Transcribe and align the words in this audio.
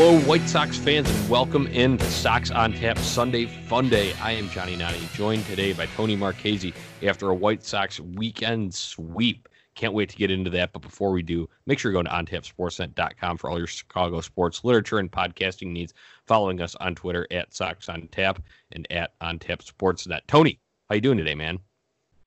Hello, 0.00 0.20
White 0.20 0.48
Sox 0.48 0.76
fans, 0.76 1.10
and 1.10 1.28
welcome 1.28 1.66
in 1.66 1.98
to 1.98 2.04
Sox 2.04 2.52
on 2.52 2.72
Tap 2.72 2.98
Sunday 2.98 3.46
Fun 3.46 3.88
Day. 3.88 4.12
I 4.22 4.30
am 4.30 4.48
Johnny 4.50 4.76
Nani, 4.76 5.00
joined 5.12 5.44
today 5.46 5.72
by 5.72 5.86
Tony 5.86 6.14
Marchese 6.14 6.72
after 7.02 7.30
a 7.30 7.34
White 7.34 7.64
Sox 7.64 7.98
weekend 7.98 8.72
sweep. 8.72 9.48
Can't 9.74 9.92
wait 9.92 10.08
to 10.10 10.16
get 10.16 10.30
into 10.30 10.50
that. 10.50 10.72
But 10.72 10.82
before 10.82 11.10
we 11.10 11.24
do, 11.24 11.48
make 11.66 11.80
sure 11.80 11.90
you 11.90 11.98
go 11.98 12.04
to 12.04 12.10
ontapsportsnet.com 12.10 13.38
for 13.38 13.50
all 13.50 13.58
your 13.58 13.66
Chicago 13.66 14.20
sports 14.20 14.62
literature 14.62 15.00
and 15.00 15.10
podcasting 15.10 15.72
needs. 15.72 15.94
Following 16.28 16.60
us 16.60 16.76
on 16.76 16.94
Twitter 16.94 17.26
at 17.32 17.52
Sox 17.52 17.88
on 17.88 18.06
Tap 18.12 18.40
and 18.70 18.86
at 18.92 19.18
OnTapSportsNet. 19.18 20.20
Tony, 20.28 20.60
how 20.88 20.94
you 20.94 21.00
doing 21.00 21.18
today, 21.18 21.34
man? 21.34 21.58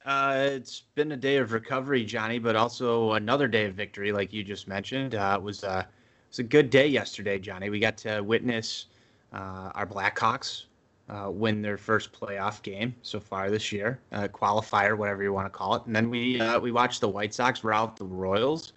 Uh, 0.04 0.36
it's 0.40 0.82
been 0.96 1.14
a 1.14 1.18
day 1.18 1.38
of 1.38 1.54
recovery, 1.54 2.04
Johnny, 2.04 2.38
but 2.38 2.58
also 2.58 3.14
another 3.14 3.48
day 3.48 3.64
of 3.64 3.76
victory, 3.76 4.12
like 4.12 4.34
you 4.34 4.44
just 4.44 4.68
mentioned. 4.68 5.16
Uh, 5.16 5.38
it 5.40 5.42
was 5.42 5.64
uh, 5.64 5.86
was 6.32 6.40
a 6.40 6.44
good 6.44 6.70
day 6.70 6.88
yesterday, 6.88 7.38
Johnny. 7.38 7.70
We 7.70 7.80
got 7.80 7.98
to 7.98 8.22
witness 8.22 8.86
uh, 9.34 9.72
our 9.76 9.86
Blackhawks 9.86 10.64
uh, 11.10 11.30
win 11.30 11.62
their 11.62 11.78
first 11.78 12.14
playoff 12.14 12.62
game 12.62 12.96
so 13.02 13.20
far 13.20 13.52
this 13.52 13.74
year, 13.74 14.00
uh, 14.14 14.30
qualifier, 14.30 14.98
whatever 14.98 15.24
you 15.24 15.34
want 15.34 15.46
to 15.46 15.50
call 15.50 15.76
it. 15.76 15.82
And 15.86 15.96
then 15.96 16.10
we 16.10 16.40
uh, 16.40 16.58
we 16.58 16.72
watched 16.72 17.02
the 17.02 17.10
White 17.10 17.34
Sox 17.34 17.66
rout 17.66 17.98
the 17.98 18.06
Royals. 18.06 18.72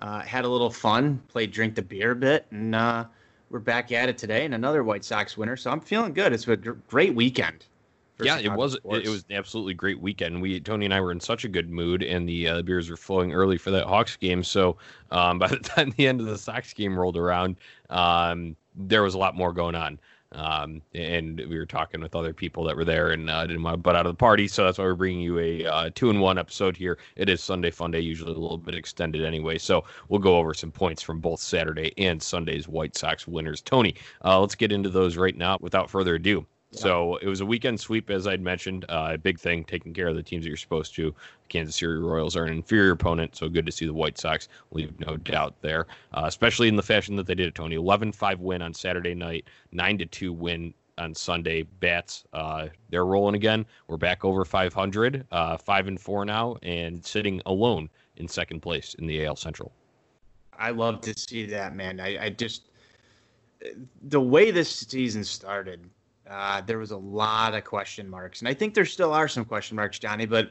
Uh, 0.00 0.20
had 0.22 0.44
a 0.44 0.48
little 0.48 0.70
fun, 0.70 1.22
played 1.28 1.52
drink 1.52 1.76
the 1.76 1.82
beer 1.82 2.12
a 2.12 2.16
bit, 2.16 2.46
and 2.50 2.74
uh, 2.74 3.04
we're 3.50 3.58
back 3.60 3.90
at 3.92 4.08
it 4.08 4.18
today. 4.18 4.44
And 4.44 4.54
another 4.54 4.82
White 4.82 5.04
Sox 5.04 5.36
winner, 5.36 5.56
so 5.56 5.70
I'm 5.70 5.80
feeling 5.80 6.12
good. 6.12 6.32
It's 6.32 6.48
a 6.48 6.56
gr- 6.56 6.72
great 6.88 7.14
weekend. 7.14 7.64
Yeah, 8.22 8.38
it 8.38 8.52
was 8.52 8.74
it 8.74 9.08
was 9.08 9.24
an 9.28 9.36
absolutely 9.36 9.74
great 9.74 10.00
weekend. 10.00 10.40
We 10.42 10.60
Tony 10.60 10.84
and 10.84 10.94
I 10.94 11.00
were 11.00 11.12
in 11.12 11.20
such 11.20 11.44
a 11.44 11.48
good 11.48 11.70
mood, 11.70 12.02
and 12.02 12.28
the 12.28 12.48
uh, 12.48 12.62
beers 12.62 12.90
were 12.90 12.96
flowing 12.96 13.32
early 13.32 13.58
for 13.58 13.70
that 13.70 13.86
Hawks 13.86 14.16
game. 14.16 14.42
So 14.42 14.76
um, 15.10 15.38
by 15.38 15.48
the 15.48 15.58
time 15.58 15.92
the 15.96 16.06
end 16.06 16.20
of 16.20 16.26
the 16.26 16.38
Sox 16.38 16.72
game 16.72 16.98
rolled 16.98 17.16
around, 17.16 17.56
um, 17.90 18.56
there 18.74 19.02
was 19.02 19.14
a 19.14 19.18
lot 19.18 19.36
more 19.36 19.52
going 19.52 19.74
on. 19.74 19.98
Um, 20.32 20.82
and 20.94 21.38
we 21.48 21.56
were 21.56 21.64
talking 21.64 22.02
with 22.02 22.14
other 22.14 22.34
people 22.34 22.62
that 22.64 22.76
were 22.76 22.84
there 22.84 23.12
and 23.12 23.30
uh, 23.30 23.46
didn't 23.46 23.62
want 23.62 23.74
to 23.74 23.78
butt 23.78 23.96
out 23.96 24.04
of 24.04 24.12
the 24.12 24.18
party. 24.18 24.46
So 24.46 24.64
that's 24.64 24.76
why 24.76 24.84
we're 24.84 24.94
bringing 24.94 25.20
you 25.20 25.38
a 25.38 25.64
uh, 25.64 25.90
two 25.94 26.10
in 26.10 26.20
one 26.20 26.36
episode 26.36 26.76
here. 26.76 26.98
It 27.16 27.30
is 27.30 27.42
Sunday 27.42 27.70
Fun 27.70 27.90
Day, 27.90 28.00
usually 28.00 28.32
a 28.32 28.38
little 28.38 28.58
bit 28.58 28.74
extended 28.74 29.24
anyway. 29.24 29.56
So 29.56 29.84
we'll 30.08 30.20
go 30.20 30.36
over 30.36 30.52
some 30.52 30.70
points 30.70 31.00
from 31.00 31.20
both 31.20 31.40
Saturday 31.40 31.94
and 31.96 32.22
Sunday's 32.22 32.68
White 32.68 32.94
Sox 32.94 33.26
winners. 33.26 33.62
Tony, 33.62 33.94
uh, 34.22 34.38
let's 34.38 34.54
get 34.54 34.70
into 34.70 34.90
those 34.90 35.16
right 35.16 35.36
now 35.36 35.56
without 35.62 35.88
further 35.88 36.16
ado. 36.16 36.44
So 36.70 37.16
it 37.16 37.26
was 37.26 37.40
a 37.40 37.46
weekend 37.46 37.80
sweep, 37.80 38.10
as 38.10 38.26
I'd 38.26 38.42
mentioned. 38.42 38.84
Uh, 38.88 39.12
a 39.14 39.18
big 39.18 39.40
thing, 39.40 39.64
taking 39.64 39.94
care 39.94 40.08
of 40.08 40.16
the 40.16 40.22
teams 40.22 40.44
that 40.44 40.48
you're 40.48 40.56
supposed 40.56 40.94
to. 40.96 41.14
Kansas 41.48 41.76
City 41.76 41.92
Royals 41.92 42.36
are 42.36 42.44
an 42.44 42.52
inferior 42.52 42.92
opponent, 42.92 43.36
so 43.36 43.48
good 43.48 43.64
to 43.64 43.72
see 43.72 43.86
the 43.86 43.94
White 43.94 44.18
Sox. 44.18 44.48
Leave 44.72 44.98
no 45.00 45.16
doubt 45.16 45.54
there, 45.62 45.86
uh, 46.12 46.24
especially 46.26 46.68
in 46.68 46.76
the 46.76 46.82
fashion 46.82 47.16
that 47.16 47.26
they 47.26 47.34
did 47.34 47.48
it, 47.48 47.54
Tony. 47.54 47.76
11-5 47.76 48.38
win 48.38 48.60
on 48.60 48.74
Saturday 48.74 49.14
night, 49.14 49.46
9-2 49.74 50.30
win 50.36 50.74
on 50.98 51.14
Sunday. 51.14 51.62
Bats, 51.62 52.24
uh, 52.34 52.66
they're 52.90 53.06
rolling 53.06 53.34
again. 53.34 53.64
We're 53.86 53.96
back 53.96 54.24
over 54.24 54.44
500, 54.44 55.26
uh, 55.32 55.56
5 55.56 55.88
and 55.88 55.98
4 55.98 56.24
now, 56.26 56.56
and 56.62 57.04
sitting 57.04 57.40
alone 57.46 57.88
in 58.16 58.28
second 58.28 58.60
place 58.60 58.94
in 58.98 59.06
the 59.06 59.24
AL 59.24 59.36
Central. 59.36 59.72
I 60.58 60.70
love 60.70 61.00
to 61.02 61.18
see 61.18 61.46
that, 61.46 61.74
man. 61.74 61.98
I, 61.98 62.26
I 62.26 62.30
just 62.30 62.64
the 64.02 64.20
way 64.20 64.50
this 64.50 64.68
season 64.70 65.24
started, 65.24 65.88
uh, 66.30 66.60
there 66.62 66.78
was 66.78 66.90
a 66.90 66.96
lot 66.96 67.54
of 67.54 67.64
question 67.64 68.08
marks, 68.08 68.40
and 68.40 68.48
I 68.48 68.54
think 68.54 68.74
there 68.74 68.84
still 68.84 69.12
are 69.12 69.28
some 69.28 69.44
question 69.44 69.76
marks, 69.76 69.98
Johnny. 69.98 70.26
But 70.26 70.50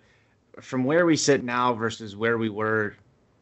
from 0.61 0.83
where 0.83 1.05
we 1.05 1.15
sit 1.15 1.43
now 1.43 1.73
versus 1.73 2.15
where 2.15 2.37
we 2.37 2.49
were 2.49 2.95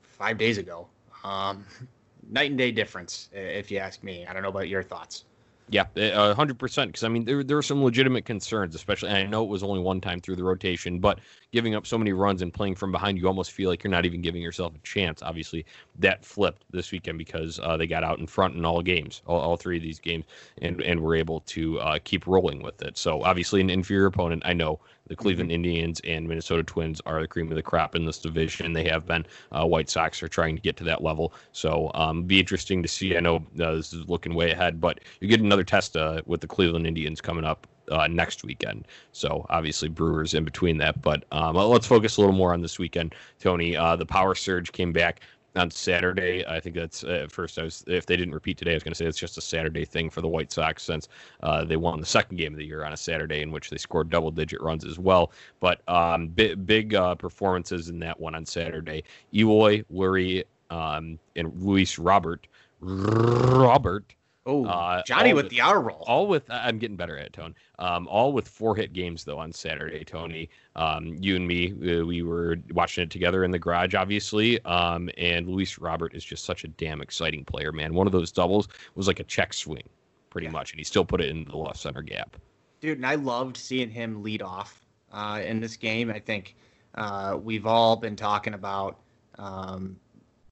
five 0.04 0.38
days 0.38 0.58
ago, 0.58 0.88
um, 1.24 1.66
night 2.30 2.50
and 2.50 2.58
day 2.58 2.72
difference, 2.72 3.30
if 3.32 3.72
you 3.72 3.78
ask 3.78 4.04
me. 4.04 4.26
I 4.26 4.34
don't 4.34 4.44
know 4.44 4.50
about 4.50 4.68
your 4.68 4.84
thoughts. 4.84 5.26
Yeah, 5.68 5.86
a 5.96 6.36
hundred 6.36 6.60
percent. 6.60 6.90
Because 6.90 7.04
I 7.04 7.08
mean, 7.08 7.26
there 7.26 7.44
there 7.44 7.58
were 7.58 7.64
some 7.64 7.84
legitimate 7.84 8.24
concerns, 8.24 8.76
especially. 8.76 9.10
I 9.10 9.26
know 9.26 9.44
it 9.44 9.50
was 9.50 9.64
only 9.64 9.80
one 9.80 10.00
time 10.00 10.22
through 10.22 10.36
the 10.36 10.44
rotation, 10.44 11.00
but 11.00 11.20
giving 11.52 11.74
up 11.74 11.88
so 11.88 11.98
many 11.98 12.14
runs 12.14 12.44
and 12.44 12.54
playing 12.54 12.76
from 12.76 12.92
behind, 12.92 13.18
you 13.18 13.26
almost 13.26 13.52
feel 13.52 13.72
like 13.72 13.84
you're 13.84 13.90
not 13.90 14.06
even 14.06 14.22
giving 14.22 14.44
yourself 14.44 14.76
a 14.76 14.80
chance. 14.88 15.24
Obviously, 15.24 15.66
that 15.98 16.24
flipped 16.24 16.64
this 16.70 16.92
weekend 16.92 17.18
because 17.18 17.60
uh, 17.64 17.76
they 17.78 17.88
got 17.88 18.04
out 18.04 18.20
in 18.20 18.28
front 18.28 18.56
in 18.56 18.64
all 18.64 18.84
games, 18.84 19.24
all, 19.26 19.40
all 19.40 19.58
three 19.58 19.78
of 19.78 19.82
these 19.82 20.00
games, 20.00 20.26
and 20.62 20.82
and 20.82 21.00
were 21.00 21.16
able 21.16 21.40
to 21.42 21.80
uh, 21.80 21.98
keep 22.04 22.28
rolling 22.28 22.62
with 22.62 22.80
it. 22.84 22.96
So 22.96 23.24
obviously, 23.24 23.60
an 23.60 23.72
inferior 23.72 24.06
opponent. 24.06 24.44
I 24.46 24.54
know 24.54 24.80
the 25.08 25.16
Cleveland 25.16 25.52
Indians 25.52 26.02
and 26.04 26.28
Minnesota 26.28 26.64
Twins 26.64 27.02
are 27.06 27.22
the 27.22 27.28
cream 27.28 27.50
of 27.50 27.56
the 27.56 27.62
crop 27.62 27.96
in 27.96 28.06
this 28.06 28.20
division. 28.20 28.74
They 28.74 28.88
have 28.88 29.06
been. 29.06 29.26
Uh, 29.52 29.66
White 29.66 29.90
Sox 29.90 30.22
are 30.24 30.28
trying 30.28 30.56
to 30.56 30.62
get 30.62 30.78
to 30.78 30.84
that 30.86 31.04
level. 31.04 31.34
So 31.52 31.92
um, 31.94 32.24
be 32.24 32.40
interesting 32.40 32.82
to 32.82 32.88
see. 32.88 33.16
I 33.16 33.20
know 33.20 33.38
uh, 33.60 33.76
this 33.76 33.94
is 33.94 34.08
looking 34.10 34.34
way 34.34 34.52
ahead, 34.52 34.82
but 34.82 35.00
you 35.20 35.28
get 35.28 35.42
another 35.42 35.64
test 35.64 35.96
uh, 35.96 36.22
with 36.26 36.42
the 36.42 36.48
Cleveland 36.48 36.88
Indians 36.88 37.22
coming 37.22 37.46
up 37.46 37.68
uh, 37.90 38.08
next 38.08 38.44
weekend. 38.44 38.88
So 39.12 39.46
obviously 39.50 39.90
Brewers 39.90 40.34
in 40.34 40.44
between 40.44 40.78
that. 40.80 41.02
But 41.02 41.26
um, 41.32 41.56
let's 41.56 41.88
focus 41.88 42.18
a 42.18 42.22
little 42.22 42.36
more 42.36 42.54
on 42.54 42.62
this 42.62 42.80
weekend, 42.80 43.16
Tony. 43.40 43.76
Uh, 43.76 43.96
the 43.96 44.06
power 44.06 44.36
surge 44.36 44.72
came 44.72 44.92
back 44.92 45.22
on 45.56 45.72
Saturday. 45.72 46.46
I 46.46 46.60
think 46.60 46.76
that's 46.76 47.04
uh, 47.04 47.22
at 47.24 47.32
first 47.32 47.58
I 47.58 47.64
was 47.64 47.84
if 47.88 48.06
they 48.06 48.18
didn't 48.18 48.34
repeat 48.34 48.58
today, 48.58 48.72
I 48.72 48.74
was 48.76 48.84
going 48.84 48.94
to 48.94 48.98
say 48.98 49.06
it's 49.06 49.18
just 49.18 49.38
a 49.38 49.42
Saturday 49.42 49.86
thing 49.86 50.10
for 50.10 50.22
the 50.22 50.28
White 50.28 50.52
Sox 50.52 50.84
since 50.84 51.08
uh, 51.44 51.64
they 51.64 51.78
won 51.78 52.00
the 52.00 52.06
second 52.06 52.38
game 52.38 52.54
of 52.54 52.60
the 52.60 52.66
year 52.66 52.84
on 52.84 52.94
a 52.94 52.98
Saturday 52.98 53.42
in 53.42 53.52
which 53.52 53.70
they 53.70 53.78
scored 53.78 54.10
double 54.10 54.32
digit 54.32 54.62
runs 54.62 54.86
as 54.86 55.00
well. 55.00 55.32
But 55.60 55.88
um, 55.88 56.28
big, 56.28 56.66
big 56.66 56.96
uh, 56.96 57.16
performances 57.16 57.90
in 57.90 58.00
that 58.00 58.20
one 58.20 58.36
on 58.36 58.46
Saturday. 58.46 59.04
Eloy, 59.34 59.84
Leury, 59.92 60.44
um, 60.70 61.20
and 61.36 61.52
Luis 61.62 61.98
Robert. 61.98 62.48
Robert 62.82 64.14
Oh, 64.48 64.66
Uh, 64.66 65.02
Johnny 65.08 65.34
with 65.34 65.46
the- 65.50 65.56
the 65.56 65.62
hour 65.62 65.82
roll. 65.82 66.04
all 66.08 66.28
with 66.28 66.44
I'm 66.52 66.78
getting 66.78 66.96
better 66.96 67.18
at 67.18 67.26
it, 67.26 67.34
Tone. 67.34 67.56
Um, 67.80 68.08
all 68.08 68.32
with 68.32 68.48
four 68.48 68.76
hit 68.76 68.94
games 68.94 69.24
though 69.24 69.40
on 69.40 69.52
Saturday, 69.52 70.04
Tony. 70.04 70.50
Um, 70.76 71.16
you 71.20 71.36
and 71.36 71.48
me, 71.48 71.72
uh, 71.72 72.06
we 72.06 72.22
were 72.22 72.58
watching 72.72 73.04
it 73.04 73.10
together 73.10 73.44
in 73.44 73.50
the 73.52 73.58
garage, 73.58 73.96
obviously. 73.96 74.64
Um, 74.64 75.10
and 75.18 75.48
Luis 75.50 75.80
Robert 75.80 76.14
is 76.14 76.24
just 76.24 76.46
such 76.46 76.64
a 76.64 76.68
damn 76.68 77.02
exciting 77.02 77.44
player, 77.44 77.72
man. 77.72 77.96
One 77.96 78.06
of 78.06 78.14
those 78.14 78.32
doubles 78.32 78.68
was 78.94 79.08
like 79.08 79.20
a 79.20 79.24
check 79.24 79.52
swing, 79.54 79.84
pretty 80.30 80.46
Yeah. 80.46 80.52
much, 80.52 80.72
and 80.72 80.80
he 80.80 80.84
still 80.84 81.06
put 81.06 81.22
it 81.22 81.30
in 81.30 81.46
the 81.46 81.58
left 81.58 81.78
center 81.78 82.04
gap. 82.04 82.38
Dude, 82.82 82.98
and 82.98 83.06
I 83.08 83.16
loved 83.16 83.58
seeing 83.58 83.90
him 83.90 84.22
lead 84.22 84.42
off 84.44 84.86
uh, 85.12 85.42
in 85.44 85.60
this 85.60 85.76
game. 85.78 86.12
I 86.12 86.20
think 86.20 86.56
uh, 86.94 87.38
we've 87.42 87.66
all 87.66 87.96
been 87.96 88.16
talking 88.16 88.54
about 88.54 89.00
um, 89.40 89.98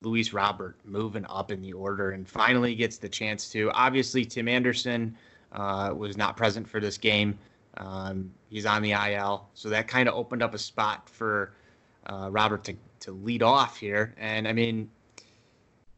Luis 0.03 0.33
Robert 0.33 0.75
moving 0.85 1.25
up 1.29 1.51
in 1.51 1.61
the 1.61 1.73
order 1.73 2.11
and 2.11 2.27
finally 2.27 2.75
gets 2.75 2.97
the 2.97 3.09
chance 3.09 3.49
to. 3.49 3.71
Obviously, 3.71 4.25
Tim 4.25 4.47
Anderson 4.47 5.15
uh, 5.51 5.93
was 5.95 6.17
not 6.17 6.37
present 6.37 6.67
for 6.67 6.79
this 6.79 6.97
game. 6.97 7.37
Um, 7.77 8.31
he's 8.49 8.65
on 8.65 8.81
the 8.81 8.91
IL, 8.91 9.47
so 9.53 9.69
that 9.69 9.87
kind 9.87 10.07
of 10.07 10.15
opened 10.15 10.43
up 10.43 10.53
a 10.53 10.59
spot 10.59 11.09
for 11.09 11.53
uh, 12.05 12.29
Robert 12.31 12.63
to, 12.65 12.75
to 12.99 13.11
lead 13.11 13.41
off 13.41 13.77
here. 13.77 14.13
And 14.17 14.47
I 14.47 14.53
mean, 14.53 14.89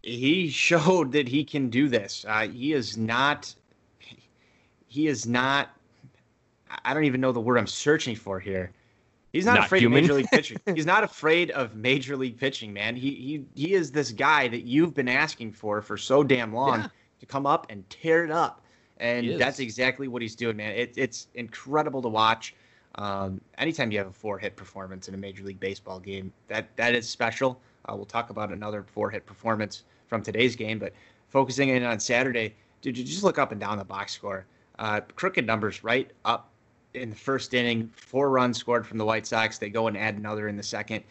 he 0.01 0.49
showed 0.49 1.11
that 1.11 1.27
he 1.27 1.43
can 1.43 1.69
do 1.69 1.89
this. 1.89 2.25
Uh, 2.27 2.47
he 2.47 2.73
is 2.73 2.97
not. 2.97 3.53
He 4.87 5.07
is 5.07 5.27
not 5.27 5.75
I 6.83 6.93
don't 6.93 7.05
even 7.05 7.21
know 7.21 7.31
the 7.31 7.41
word 7.41 7.57
I'm 7.57 7.67
searching 7.67 8.15
for 8.15 8.39
here. 8.39 8.71
He's 9.35 9.45
not, 9.45 9.55
Not 9.55 9.65
afraid 9.65 9.81
human? 9.81 9.97
of 9.97 10.03
major 10.03 10.13
league 10.13 10.27
pitching. 10.31 10.57
He's 10.73 10.85
not 10.85 11.03
afraid 11.03 11.51
of 11.51 11.75
major 11.75 12.15
league 12.15 12.37
pitching, 12.37 12.71
man. 12.71 12.95
He 12.95 13.11
he 13.11 13.45
he 13.53 13.73
is 13.73 13.91
this 13.91 14.11
guy 14.11 14.47
that 14.47 14.61
you've 14.63 14.93
been 14.93 15.09
asking 15.09 15.51
for 15.51 15.81
for 15.81 15.97
so 15.97 16.23
damn 16.23 16.53
long 16.53 16.79
Yeah. 16.79 16.87
to 17.19 17.25
come 17.25 17.45
up 17.45 17.67
and 17.69 17.87
tear 17.89 18.23
it 18.23 18.31
up, 18.31 18.61
and 18.97 19.37
that's 19.37 19.59
exactly 19.59 20.07
what 20.07 20.21
he's 20.21 20.35
doing, 20.35 20.55
man. 20.55 20.71
It, 20.71 20.93
it's 20.95 21.27
incredible 21.35 22.01
to 22.03 22.07
watch. 22.07 22.55
Um, 22.95 23.41
anytime 23.57 23.91
you 23.91 23.97
have 23.97 24.07
a 24.07 24.13
four 24.13 24.37
hit 24.39 24.55
performance 24.55 25.09
in 25.09 25.13
a 25.15 25.17
major 25.17 25.43
league 25.43 25.59
baseball 25.59 25.99
game, 25.99 26.31
that 26.47 26.73
that 26.77 26.95
is 26.95 27.07
special. 27.09 27.59
Uh, 27.89 27.95
we'll 27.97 28.05
talk 28.05 28.29
about 28.29 28.53
another 28.53 28.83
four 28.87 29.09
hit 29.09 29.25
performance 29.25 29.83
from 30.07 30.21
today's 30.23 30.55
game, 30.55 30.79
but 30.79 30.93
focusing 31.27 31.67
in 31.69 31.83
on 31.83 31.99
Saturday, 31.99 32.55
dude, 32.81 32.97
you 32.97 33.03
just 33.03 33.21
look 33.23 33.37
up 33.37 33.51
and 33.51 33.59
down 33.59 33.77
the 33.77 33.83
box 33.83 34.13
score. 34.13 34.45
Uh, 34.79 35.01
crooked 35.17 35.45
numbers 35.45 35.83
right 35.83 36.09
up 36.23 36.49
in 36.95 37.09
the 37.09 37.15
first 37.15 37.53
inning, 37.53 37.91
four 37.95 38.29
runs 38.29 38.57
scored 38.57 38.85
from 38.85 38.97
the 38.97 39.05
White 39.05 39.27
Sox. 39.27 39.57
They 39.57 39.69
go 39.69 39.87
and 39.87 39.97
add 39.97 40.15
another 40.15 40.47
in 40.47 40.57
the 40.57 40.63
second. 40.63 41.03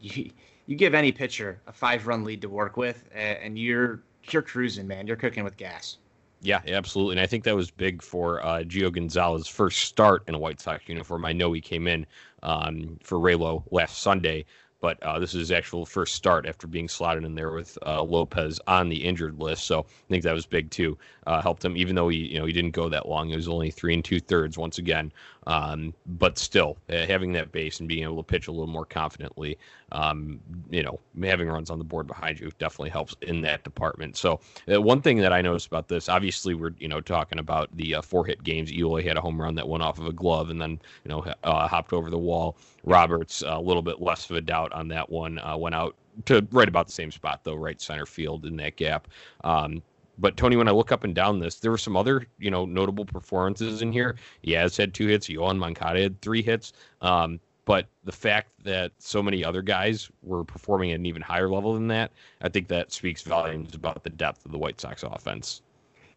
You, 0.00 0.30
you 0.66 0.76
give 0.76 0.94
any 0.94 1.12
pitcher 1.12 1.60
a 1.66 1.72
five 1.72 2.06
run 2.06 2.24
lead 2.24 2.42
to 2.42 2.48
work 2.48 2.76
with, 2.76 3.04
and 3.14 3.58
you're 3.58 4.02
you're 4.30 4.42
cruising, 4.42 4.86
man. 4.86 5.06
You're 5.06 5.16
cooking 5.16 5.44
with 5.44 5.56
gas. 5.56 5.98
Yeah, 6.42 6.60
absolutely. 6.66 7.14
And 7.14 7.20
I 7.20 7.26
think 7.26 7.44
that 7.44 7.56
was 7.56 7.70
big 7.70 8.02
for 8.02 8.44
uh, 8.44 8.58
Gio 8.58 8.92
Gonzalez's 8.92 9.48
first 9.48 9.84
start 9.84 10.22
in 10.28 10.34
a 10.34 10.38
White 10.38 10.60
Sox 10.60 10.88
uniform. 10.88 11.24
I 11.24 11.32
know 11.32 11.52
he 11.52 11.60
came 11.60 11.86
in 11.86 12.06
um, 12.42 12.98
for 13.02 13.18
Raylo 13.18 13.64
last 13.70 14.02
Sunday, 14.02 14.44
but 14.80 15.02
uh, 15.02 15.18
this 15.18 15.34
is 15.34 15.40
his 15.40 15.52
actual 15.52 15.86
first 15.86 16.14
start 16.14 16.46
after 16.46 16.66
being 16.66 16.88
slotted 16.88 17.24
in 17.24 17.34
there 17.34 17.52
with 17.52 17.78
uh, 17.86 18.02
Lopez 18.02 18.60
on 18.66 18.88
the 18.88 19.04
injured 19.04 19.38
list. 19.38 19.64
So 19.64 19.80
I 19.80 20.08
think 20.08 20.22
that 20.24 20.34
was 20.34 20.46
big 20.46 20.70
too. 20.70 20.98
Uh, 21.26 21.40
helped 21.40 21.64
him, 21.64 21.76
even 21.76 21.94
though 21.94 22.08
he 22.08 22.18
you 22.18 22.38
know 22.38 22.46
he 22.46 22.52
didn't 22.52 22.72
go 22.72 22.88
that 22.88 23.08
long. 23.08 23.30
It 23.30 23.36
was 23.36 23.48
only 23.48 23.70
three 23.70 23.94
and 23.94 24.04
two 24.04 24.20
thirds 24.20 24.58
once 24.58 24.78
again. 24.78 25.12
Um, 25.46 25.94
but 26.06 26.38
still, 26.38 26.76
uh, 26.90 27.06
having 27.06 27.32
that 27.34 27.52
base 27.52 27.78
and 27.80 27.88
being 27.88 28.02
able 28.02 28.16
to 28.16 28.22
pitch 28.22 28.48
a 28.48 28.50
little 28.50 28.66
more 28.66 28.84
confidently, 28.84 29.58
um, 29.92 30.40
you 30.70 30.82
know, 30.82 30.98
having 31.22 31.48
runs 31.48 31.70
on 31.70 31.78
the 31.78 31.84
board 31.84 32.06
behind 32.06 32.40
you 32.40 32.50
definitely 32.58 32.90
helps 32.90 33.14
in 33.22 33.40
that 33.42 33.62
department. 33.62 34.16
So 34.16 34.40
uh, 34.72 34.80
one 34.82 35.00
thing 35.00 35.18
that 35.18 35.32
I 35.32 35.40
noticed 35.40 35.66
about 35.68 35.88
this, 35.88 36.08
obviously, 36.08 36.54
we're 36.54 36.72
you 36.78 36.88
know 36.88 37.00
talking 37.00 37.38
about 37.38 37.74
the 37.76 37.96
uh, 37.96 38.02
four 38.02 38.24
hit 38.26 38.42
games. 38.42 38.72
Eloy 38.72 39.02
had 39.02 39.16
a 39.16 39.20
home 39.20 39.40
run 39.40 39.54
that 39.54 39.68
went 39.68 39.82
off 39.82 39.98
of 39.98 40.06
a 40.06 40.12
glove 40.12 40.50
and 40.50 40.60
then 40.60 40.80
you 41.04 41.08
know 41.08 41.24
hopped 41.44 41.92
over 41.92 42.10
the 42.10 42.18
wall. 42.18 42.56
Roberts 42.84 43.42
a 43.46 43.58
little 43.58 43.82
bit 43.82 44.00
less 44.00 44.28
of 44.30 44.36
a 44.36 44.40
doubt 44.40 44.72
on 44.72 44.88
that 44.88 45.08
one. 45.08 45.38
Uh, 45.38 45.56
went 45.56 45.74
out 45.74 45.94
to 46.24 46.46
right 46.50 46.68
about 46.68 46.86
the 46.86 46.92
same 46.92 47.10
spot 47.10 47.40
though, 47.44 47.54
right 47.54 47.80
center 47.80 48.06
field 48.06 48.46
in 48.46 48.56
that 48.56 48.76
gap. 48.76 49.08
Um, 49.44 49.82
but 50.18 50.36
Tony, 50.36 50.56
when 50.56 50.68
I 50.68 50.72
look 50.72 50.92
up 50.92 51.04
and 51.04 51.14
down 51.14 51.38
this, 51.38 51.56
there 51.56 51.70
were 51.70 51.78
some 51.78 51.96
other 51.96 52.26
you 52.38 52.50
know 52.50 52.64
notable 52.64 53.04
performances 53.04 53.82
in 53.82 53.92
here. 53.92 54.16
Yaz 54.44 54.76
had 54.76 54.94
two 54.94 55.06
hits. 55.06 55.28
Yoan 55.28 55.58
Moncada 55.58 56.00
had 56.00 56.20
three 56.20 56.42
hits. 56.42 56.72
Um, 57.00 57.40
but 57.64 57.88
the 58.04 58.12
fact 58.12 58.52
that 58.62 58.92
so 58.98 59.22
many 59.22 59.44
other 59.44 59.60
guys 59.60 60.08
were 60.22 60.44
performing 60.44 60.92
at 60.92 61.00
an 61.00 61.06
even 61.06 61.20
higher 61.20 61.48
level 61.48 61.74
than 61.74 61.88
that, 61.88 62.12
I 62.40 62.48
think 62.48 62.68
that 62.68 62.92
speaks 62.92 63.22
volumes 63.22 63.74
about 63.74 64.04
the 64.04 64.10
depth 64.10 64.46
of 64.46 64.52
the 64.52 64.58
White 64.58 64.80
Sox 64.80 65.02
offense. 65.02 65.62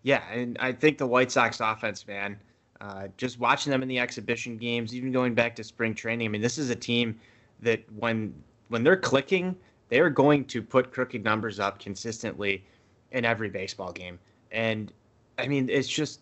Yeah, 0.03 0.21
and 0.31 0.57
I 0.59 0.71
think 0.71 0.99
the 0.99 1.07
White 1.07 1.31
Sox 1.31 1.59
offense, 1.59 2.07
man, 2.07 2.37
uh, 2.79 3.07
just 3.17 3.39
watching 3.39 3.71
them 3.71 3.81
in 3.81 3.89
the 3.89 3.97
exhibition 3.97 4.57
games, 4.57 4.93
even 4.93 5.11
going 5.11 5.33
back 5.33 5.55
to 5.55 5.63
spring 5.63 5.95
training. 5.95 6.27
I 6.27 6.29
mean, 6.29 6.41
this 6.41 6.59
is 6.59 6.69
a 6.69 6.75
team 6.75 7.19
that 7.61 7.83
when 7.97 8.33
when 8.69 8.83
they're 8.83 8.95
clicking, 8.95 9.55
they 9.89 9.99
are 9.99 10.09
going 10.11 10.45
to 10.45 10.61
put 10.61 10.91
crooked 10.91 11.23
numbers 11.23 11.59
up 11.59 11.79
consistently 11.79 12.63
in 13.11 13.25
every 13.25 13.49
baseball 13.49 13.91
game. 13.91 14.19
And 14.51 14.91
I 15.37 15.47
mean, 15.47 15.69
it's 15.69 15.87
just 15.87 16.21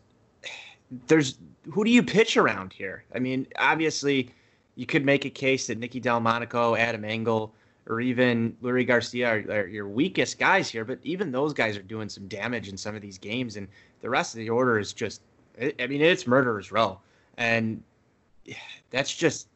there's 1.07 1.38
who 1.72 1.84
do 1.84 1.92
you 1.92 2.04
pitch 2.04 2.38
around 2.38 2.74
here? 2.74 3.04
I 3.13 3.19
mean, 3.19 3.48
obviously, 3.57 4.34
you 4.75 4.86
could 4.86 5.06
make 5.06 5.25
a 5.25 5.30
case 5.30 5.68
that 5.68 5.78
Nicky 5.78 6.00
Delmonico, 6.00 6.78
Adam 6.78 7.04
Engel, 7.04 7.54
or 7.88 8.01
even 8.01 8.56
Leury 8.62 8.86
Garcia 8.86 9.30
are, 9.30 9.51
are, 9.51 9.68
your 9.68 9.88
weakest 9.88 10.39
guys 10.39 10.69
here, 10.69 10.86
but 10.86 11.00
even 11.04 11.31
those 11.31 11.54
guys 11.54 11.78
are 11.78 11.81
doing 11.81 12.10
some 12.10 12.28
damage 12.28 12.68
in 12.69 12.78
some 12.78 12.95
of 12.95 13.01
these 13.01 13.18
games, 13.18 13.57
and 13.57 13.68
the 14.01 14.10
rest 14.10 14.33
of 14.33 14.40
the 14.40 14.50
order 14.50 14.80
is 14.80 14.94
just 14.94 15.22
I 15.60 15.88
mean, 15.88 16.01
it's 16.01 16.28
murderer's 16.28 16.72
row, 16.72 17.00
and 17.38 17.81
that's 18.92 19.16
just 19.16 19.48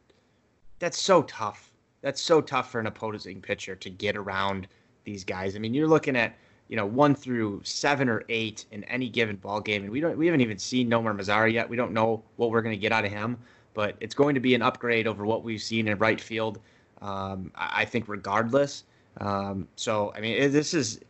that's 0.78 1.00
so 1.00 1.22
tough. 1.22 1.70
That's 2.00 2.20
so 2.20 2.40
tough 2.40 2.72
for 2.72 2.80
an 2.80 2.86
opposing 2.86 3.40
pitcher 3.40 3.76
to 3.76 3.88
get 3.88 4.16
around 4.16 4.66
these 5.04 5.24
guys. 5.24 5.54
I 5.54 5.60
mean, 5.60 5.74
you're 5.74 5.86
looking 5.86 6.16
at 6.16 6.34
you 6.72 6.76
know 6.76 6.86
one 6.86 7.14
through 7.14 7.60
seven 7.64 8.08
or 8.08 8.24
eight 8.30 8.64
in 8.70 8.82
any 8.84 9.06
given 9.10 9.36
ball 9.36 9.60
game, 9.60 9.82
and 9.82 9.92
we 9.92 10.00
don't 10.00 10.16
we 10.16 10.24
haven't 10.24 10.40
even 10.40 10.56
seen 10.56 10.88
Nomar 10.88 11.14
Mazara 11.14 11.52
yet. 11.52 11.68
We 11.68 11.76
don't 11.76 11.92
know 11.92 12.22
what 12.36 12.50
we're 12.50 12.62
going 12.62 12.74
to 12.74 12.80
get 12.80 12.92
out 12.92 13.04
of 13.04 13.12
him, 13.12 13.36
but 13.74 13.94
it's 14.00 14.14
going 14.14 14.34
to 14.36 14.40
be 14.40 14.54
an 14.54 14.62
upgrade 14.62 15.06
over 15.06 15.26
what 15.26 15.44
we've 15.44 15.60
seen 15.60 15.86
in 15.86 15.98
right 15.98 16.18
field. 16.18 16.60
Um, 17.02 17.52
I 17.54 17.84
think 17.84 18.08
regardless. 18.08 18.84
Um, 19.18 19.68
so 19.76 20.14
I 20.16 20.22
mean, 20.22 20.50
this 20.50 20.72
is 20.72 21.00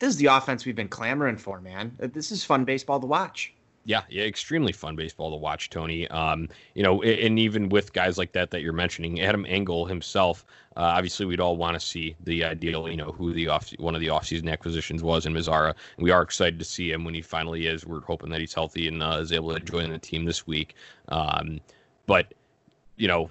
this 0.00 0.08
is 0.08 0.16
the 0.16 0.26
offense 0.26 0.66
we've 0.66 0.74
been 0.74 0.88
clamoring 0.88 1.36
for, 1.36 1.60
man. 1.60 1.94
This 2.00 2.32
is 2.32 2.42
fun 2.42 2.64
baseball 2.64 2.98
to 2.98 3.06
watch. 3.06 3.54
Yeah, 3.86 4.02
yeah, 4.10 4.24
extremely 4.24 4.72
fun 4.72 4.96
baseball 4.96 5.30
to 5.30 5.36
watch, 5.36 5.70
Tony. 5.70 6.08
Um, 6.08 6.48
you 6.74 6.82
know, 6.82 7.02
and 7.02 7.38
even 7.38 7.68
with 7.68 7.92
guys 7.92 8.18
like 8.18 8.32
that 8.32 8.50
that 8.50 8.60
you're 8.60 8.72
mentioning, 8.72 9.20
Adam 9.20 9.46
Engel 9.46 9.86
himself. 9.86 10.44
Uh, 10.76 10.80
obviously, 10.96 11.24
we'd 11.24 11.38
all 11.38 11.56
want 11.56 11.74
to 11.74 11.80
see 11.80 12.16
the 12.24 12.44
ideal, 12.44 12.88
you 12.88 12.96
know, 12.96 13.12
who 13.12 13.32
the 13.32 13.46
off 13.46 13.70
one 13.78 13.94
of 13.94 14.00
the 14.00 14.08
offseason 14.08 14.50
acquisitions 14.50 15.04
was 15.04 15.24
in 15.24 15.32
Mazara. 15.32 15.72
And 15.96 16.02
we 16.02 16.10
are 16.10 16.20
excited 16.20 16.58
to 16.58 16.64
see 16.64 16.90
him 16.90 17.04
when 17.04 17.14
he 17.14 17.22
finally 17.22 17.68
is. 17.68 17.86
We're 17.86 18.00
hoping 18.00 18.28
that 18.30 18.40
he's 18.40 18.52
healthy 18.52 18.88
and 18.88 19.00
uh, 19.00 19.18
is 19.20 19.30
able 19.30 19.54
to 19.54 19.60
join 19.60 19.88
the 19.90 19.98
team 19.98 20.24
this 20.24 20.48
week. 20.48 20.74
Um, 21.08 21.60
but 22.06 22.34
you 22.96 23.06
know, 23.06 23.30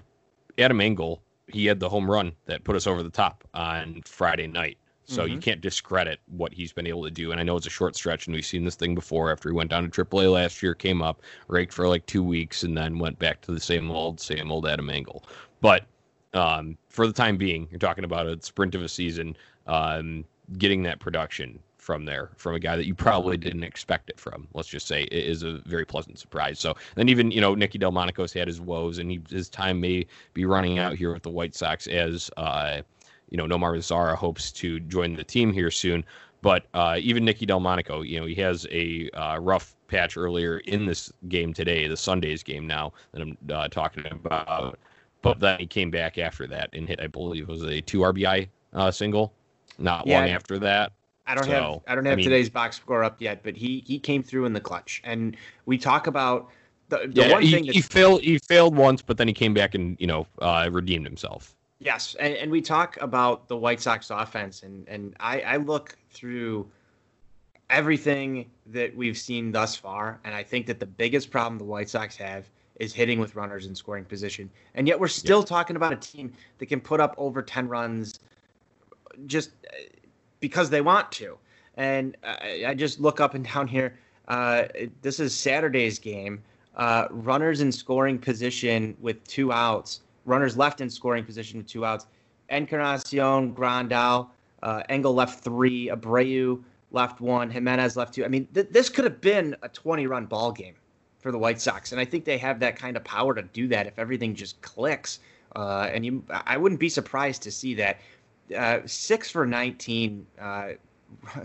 Adam 0.57 0.79
Engel, 0.79 1.21
he 1.47 1.65
had 1.65 1.81
the 1.81 1.89
home 1.89 2.09
run 2.09 2.31
that 2.45 2.63
put 2.63 2.77
us 2.77 2.87
over 2.87 3.03
the 3.03 3.09
top 3.09 3.43
on 3.53 4.03
Friday 4.05 4.47
night. 4.47 4.77
So 5.05 5.23
mm-hmm. 5.23 5.33
you 5.33 5.39
can't 5.39 5.61
discredit 5.61 6.19
what 6.27 6.53
he's 6.53 6.73
been 6.73 6.87
able 6.87 7.03
to 7.03 7.11
do. 7.11 7.31
And 7.31 7.39
I 7.39 7.43
know 7.43 7.55
it's 7.57 7.67
a 7.67 7.71
short 7.71 7.95
stretch, 7.95 8.27
and 8.27 8.35
we've 8.35 8.45
seen 8.45 8.65
this 8.65 8.75
thing 8.75 8.95
before. 8.95 9.31
After 9.31 9.49
he 9.49 9.55
went 9.55 9.69
down 9.69 9.89
to 9.89 10.05
AAA 10.05 10.31
last 10.31 10.63
year, 10.63 10.73
came 10.73 11.01
up, 11.01 11.21
raked 11.47 11.73
for 11.73 11.87
like 11.87 12.05
two 12.05 12.23
weeks, 12.23 12.63
and 12.63 12.77
then 12.77 12.99
went 12.99 13.19
back 13.19 13.41
to 13.41 13.51
the 13.51 13.59
same 13.59 13.91
old, 13.91 14.19
same 14.19 14.51
old 14.51 14.67
Adam 14.67 14.89
Engel. 14.89 15.23
But 15.61 15.85
um, 16.33 16.77
for 16.89 17.07
the 17.07 17.13
time 17.13 17.37
being, 17.37 17.67
you're 17.69 17.79
talking 17.79 18.03
about 18.03 18.25
a 18.25 18.41
sprint 18.41 18.75
of 18.75 18.81
a 18.81 18.89
season, 18.89 19.37
um, 19.67 20.25
getting 20.57 20.83
that 20.83 20.99
production 20.99 21.59
from 21.77 22.03
there 22.03 22.31
from 22.35 22.55
a 22.55 22.59
guy 22.59 22.75
that 22.75 22.87
you 22.87 22.95
probably 22.95 23.37
didn't 23.37 23.63
expect 23.63 24.09
it 24.09 24.19
from. 24.19 24.47
Let's 24.55 24.67
just 24.67 24.87
say 24.87 25.03
it 25.03 25.13
is 25.13 25.43
a 25.43 25.59
very 25.65 25.85
pleasant 25.85 26.17
surprise. 26.17 26.59
So 26.59 26.75
then 26.95 27.09
even 27.09 27.29
you 27.29 27.39
know 27.39 27.53
Nicky 27.53 27.77
Delmonico's 27.77 28.33
had 28.33 28.47
his 28.47 28.59
woes, 28.59 28.97
and 28.97 29.11
he, 29.11 29.21
his 29.29 29.49
time 29.49 29.79
may 29.79 30.07
be 30.33 30.45
running 30.45 30.79
out 30.79 30.95
here 30.95 31.13
with 31.13 31.23
the 31.23 31.29
White 31.29 31.55
Sox 31.55 31.87
as. 31.87 32.29
Uh, 32.37 32.81
you 33.35 33.37
know, 33.47 33.53
Nomar 33.53 33.75
Mazara 33.75 34.15
hopes 34.15 34.49
to 34.53 34.79
join 34.79 35.13
the 35.13 35.23
team 35.23 35.51
here 35.51 35.69
soon. 35.69 36.05
But 36.41 36.67
uh, 36.73 36.99
even 37.01 37.25
Nicky 37.25 37.45
Delmonico, 37.45 38.07
you 38.07 38.17
know, 38.17 38.25
he 38.25 38.35
has 38.35 38.65
a 38.71 39.09
uh, 39.09 39.39
rough 39.41 39.75
patch 39.87 40.15
earlier 40.15 40.59
in 40.59 40.85
this 40.85 41.11
game 41.27 41.53
today, 41.53 41.85
the 41.89 41.97
Sunday's 41.97 42.43
game 42.43 42.65
now 42.65 42.93
that 43.11 43.21
I'm 43.21 43.37
uh, 43.51 43.67
talking 43.67 44.05
about. 44.09 44.79
But 45.21 45.41
then 45.41 45.59
he 45.59 45.67
came 45.67 45.91
back 45.91 46.17
after 46.17 46.47
that 46.47 46.69
and 46.71 46.87
hit, 46.87 47.01
I 47.01 47.07
believe, 47.07 47.49
was 47.49 47.63
a 47.63 47.81
two 47.81 47.99
RBI 47.99 48.47
uh, 48.71 48.91
single. 48.91 49.33
Not 49.77 50.07
yeah, 50.07 50.19
long 50.21 50.29
after 50.29 50.57
that. 50.59 50.93
I 51.27 51.35
don't 51.35 51.43
so, 51.43 51.51
have 51.51 51.81
I 51.87 51.95
don't 51.95 52.05
have 52.05 52.13
I 52.13 52.15
mean, 52.15 52.23
today's 52.23 52.49
box 52.49 52.77
score 52.77 53.03
up 53.03 53.21
yet, 53.21 53.43
but 53.43 53.57
he 53.57 53.83
he 53.85 53.99
came 53.99 54.23
through 54.23 54.45
in 54.45 54.53
the 54.53 54.61
clutch. 54.61 55.01
And 55.03 55.35
we 55.65 55.77
talk 55.77 56.07
about 56.07 56.51
the, 56.87 57.09
the 57.11 57.23
yeah, 57.23 57.31
one 57.33 57.41
he, 57.41 57.51
thing 57.51 57.65
he 57.65 57.81
failed 57.81 58.21
he 58.21 58.37
failed 58.37 58.77
once, 58.77 59.01
but 59.01 59.17
then 59.17 59.27
he 59.27 59.33
came 59.33 59.53
back 59.53 59.75
and 59.75 59.97
you 59.99 60.07
know 60.07 60.25
uh, 60.39 60.69
redeemed 60.71 61.05
himself. 61.05 61.53
Yes, 61.79 62.15
and, 62.19 62.33
and 62.35 62.51
we 62.51 62.61
talk 62.61 62.97
about 63.01 63.47
the 63.47 63.57
White 63.57 63.81
Sox 63.81 64.09
offense, 64.09 64.63
and 64.63 64.87
and 64.87 65.15
I, 65.19 65.41
I 65.41 65.57
look 65.57 65.97
through 66.09 66.69
everything 67.69 68.49
that 68.67 68.95
we've 68.95 69.17
seen 69.17 69.51
thus 69.51 69.75
far, 69.75 70.19
and 70.23 70.33
I 70.33 70.41
think 70.41 70.67
that 70.67 70.79
the 70.79 70.85
biggest 70.85 71.31
problem 71.31 71.57
the 71.57 71.65
White 71.65 71.89
Sox 71.89 72.15
have 72.17 72.45
is 72.79 72.93
hitting 72.93 73.19
with 73.19 73.35
runners 73.35 73.65
in 73.65 73.75
scoring 73.75 74.05
position, 74.05 74.49
and 74.75 74.87
yet 74.87 74.99
we're 74.99 75.09
still 75.09 75.39
yeah. 75.39 75.45
talking 75.45 75.75
about 75.75 75.91
a 75.91 75.97
team 75.97 76.31
that 76.59 76.67
can 76.67 76.79
put 76.79 77.01
up 77.01 77.13
over 77.17 77.41
ten 77.41 77.67
runs 77.67 78.19
just 79.25 79.51
uh, 79.67 79.75
because 80.39 80.69
they 80.69 80.81
want 80.81 81.11
to. 81.13 81.37
And 81.75 82.15
I, 82.23 82.63
I 82.67 82.73
just 82.73 83.01
look 83.01 83.19
up 83.19 83.33
and 83.33 83.45
down 83.53 83.67
here. 83.67 83.97
Uh, 84.29 84.63
this 85.01 85.19
is 85.19 85.35
Saturday's 85.35 85.99
game. 85.99 86.41
Uh, 86.75 87.07
runners 87.09 87.61
in 87.61 87.71
scoring 87.71 88.17
position 88.17 88.95
with 88.99 89.25
two 89.27 89.51
outs 89.51 90.01
runners 90.25 90.57
left 90.57 90.81
in 90.81 90.89
scoring 90.89 91.23
position 91.23 91.57
with 91.57 91.67
two 91.67 91.85
outs. 91.85 92.07
Encarnacion, 92.49 93.53
Grandal, 93.55 94.29
uh, 94.63 94.83
Engel 94.89 95.13
left 95.13 95.43
three, 95.43 95.87
Abreu 95.89 96.63
left 96.91 97.21
one, 97.21 97.49
Jimenez 97.49 97.95
left 97.95 98.13
two. 98.13 98.25
I 98.25 98.27
mean, 98.27 98.47
th- 98.53 98.67
this 98.71 98.89
could 98.89 99.03
have 99.03 99.21
been 99.21 99.55
a 99.61 99.69
20 99.69 100.07
run 100.07 100.25
ball 100.25 100.51
game 100.51 100.75
for 101.19 101.31
the 101.31 101.37
White 101.37 101.59
Sox. 101.59 101.91
And 101.91 101.99
I 101.99 102.05
think 102.05 102.23
they 102.23 102.37
have 102.37 102.59
that 102.59 102.75
kind 102.75 102.95
of 102.95 103.03
power 103.03 103.33
to 103.33 103.41
do 103.41 103.67
that 103.69 103.87
if 103.87 103.97
everything 103.97 104.35
just 104.35 104.61
clicks. 104.61 105.19
Uh, 105.55 105.89
and 105.91 106.05
you, 106.05 106.23
I 106.29 106.57
wouldn't 106.57 106.79
be 106.79 106.89
surprised 106.89 107.41
to 107.43 107.51
see 107.51 107.73
that. 107.75 107.99
Uh, 108.55 108.79
six 108.85 109.31
for 109.31 109.45
19, 109.45 110.25
uh, 110.39 110.69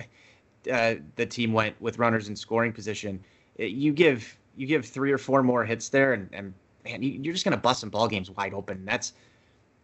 uh, 0.71 0.95
the 1.17 1.27
team 1.27 1.53
went 1.53 1.81
with 1.81 1.99
runners 1.99 2.29
in 2.29 2.37
scoring 2.37 2.73
position. 2.73 3.25
You 3.57 3.93
give 3.93 4.37
you 4.57 4.67
give 4.67 4.85
three 4.85 5.13
or 5.13 5.17
four 5.17 5.43
more 5.43 5.65
hits 5.65 5.89
there, 5.89 6.13
and, 6.13 6.29
and 6.33 6.53
man, 6.85 7.03
you, 7.03 7.31
are 7.31 7.33
just 7.33 7.45
gonna 7.45 7.57
bust 7.57 7.81
some 7.81 7.91
ball 7.91 8.09
games 8.09 8.31
wide 8.31 8.55
open. 8.55 8.85
That's 8.85 9.13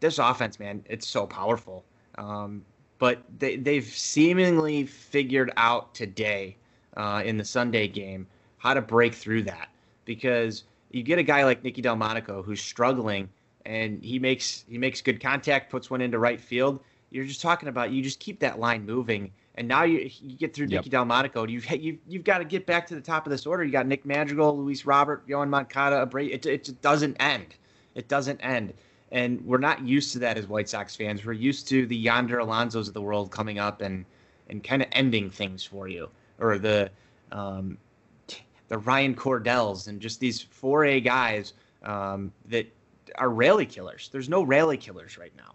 this 0.00 0.19
offense, 0.19 0.59
man. 0.59 0.85
It's 0.88 1.07
so 1.07 1.26
powerful. 1.26 1.85
Um, 2.19 2.65
but 2.99 3.23
they 3.38 3.57
they've 3.57 3.85
seemingly 3.85 4.85
figured 4.85 5.53
out 5.57 5.95
today 5.95 6.57
uh, 6.97 7.23
in 7.25 7.37
the 7.37 7.45
Sunday 7.45 7.88
game 7.88 8.26
how 8.59 8.75
to 8.75 8.81
break 8.81 9.15
through 9.15 9.43
that 9.43 9.69
because 10.05 10.65
you 10.91 11.03
get 11.03 11.19
a 11.19 11.23
guy 11.23 11.45
like 11.45 11.62
Nicky 11.62 11.83
Delmonico 11.83 12.43
who's 12.43 12.61
struggling 12.61 13.29
and 13.67 14.03
he 14.03 14.19
makes 14.19 14.65
he 14.69 14.79
makes 14.79 15.00
good 15.03 15.21
contact, 15.21 15.71
puts 15.71 15.91
one 15.91 16.00
into 16.00 16.19
right 16.19 16.41
field. 16.41 16.81
You're 17.11 17.25
just 17.25 17.41
talking 17.41 17.69
about 17.69 17.91
you 17.91 18.03
just 18.03 18.21
keep 18.21 18.41
that 18.41 18.59
line 18.59 18.85
moving 18.85 19.33
and 19.57 19.67
now 19.67 19.85
you, 19.85 20.11
you 20.21 20.37
get 20.37 20.55
through 20.55 20.67
yep. 20.67 20.81
Nicky 20.81 20.91
Delmonico. 20.91 21.49
You've, 21.49 21.69
you've, 21.71 21.99
you've 22.07 22.25
got 22.25 22.39
to 22.39 22.45
get 22.45 22.67
back 22.67 22.87
to 22.89 22.95
the 22.95 23.01
top 23.01 23.27
of 23.27 23.31
this 23.31 23.47
order. 23.47 23.65
You 23.65 23.73
got 23.73 23.87
Nick 23.87 24.05
Madrigal, 24.05 24.57
Luis 24.57 24.85
Robert, 24.85 25.27
Yoan 25.27 25.49
Moncada, 25.49 26.05
Abreu. 26.07 26.31
It, 26.31 26.45
it 26.45 26.83
doesn't 26.83 27.17
end. 27.19 27.55
It 27.95 28.09
doesn't 28.09 28.39
end. 28.41 28.75
And 29.13 29.41
we're 29.47 29.59
not 29.59 29.83
used 29.83 30.13
to 30.13 30.19
that 30.21 30.37
as 30.37 30.47
White 30.47 30.69
Sox 30.69 30.95
fans. 30.95 31.25
We're 31.25 31.33
used 31.33 31.69
to 31.69 31.87
the 31.87 31.97
Yonder 31.97 32.39
Alonsos 32.39 32.89
of 32.89 32.93
the 32.93 33.01
world 33.01 33.31
coming 33.31 33.59
up 33.59 33.81
and, 33.81 34.05
and 34.51 34.63
kind 34.63 34.83
of 34.83 34.89
ending 34.93 35.31
things 35.31 35.65
for 35.65 35.89
you. 35.89 36.11
Or 36.39 36.59
the 36.59 36.91
um, 37.33 37.79
the 38.69 38.79
Ryan 38.79 39.15
Cordells 39.15 39.89
and 39.89 40.01
just 40.01 40.21
these 40.21 40.45
4A 40.45 41.05
guys 41.05 41.55
um, 41.83 42.33
that 42.47 42.67
are 43.17 43.31
rally 43.31 43.65
killers. 43.65 44.09
There's 44.13 44.29
no 44.29 44.43
rally 44.43 44.77
killers 44.77 45.17
right 45.17 45.33
now. 45.37 45.55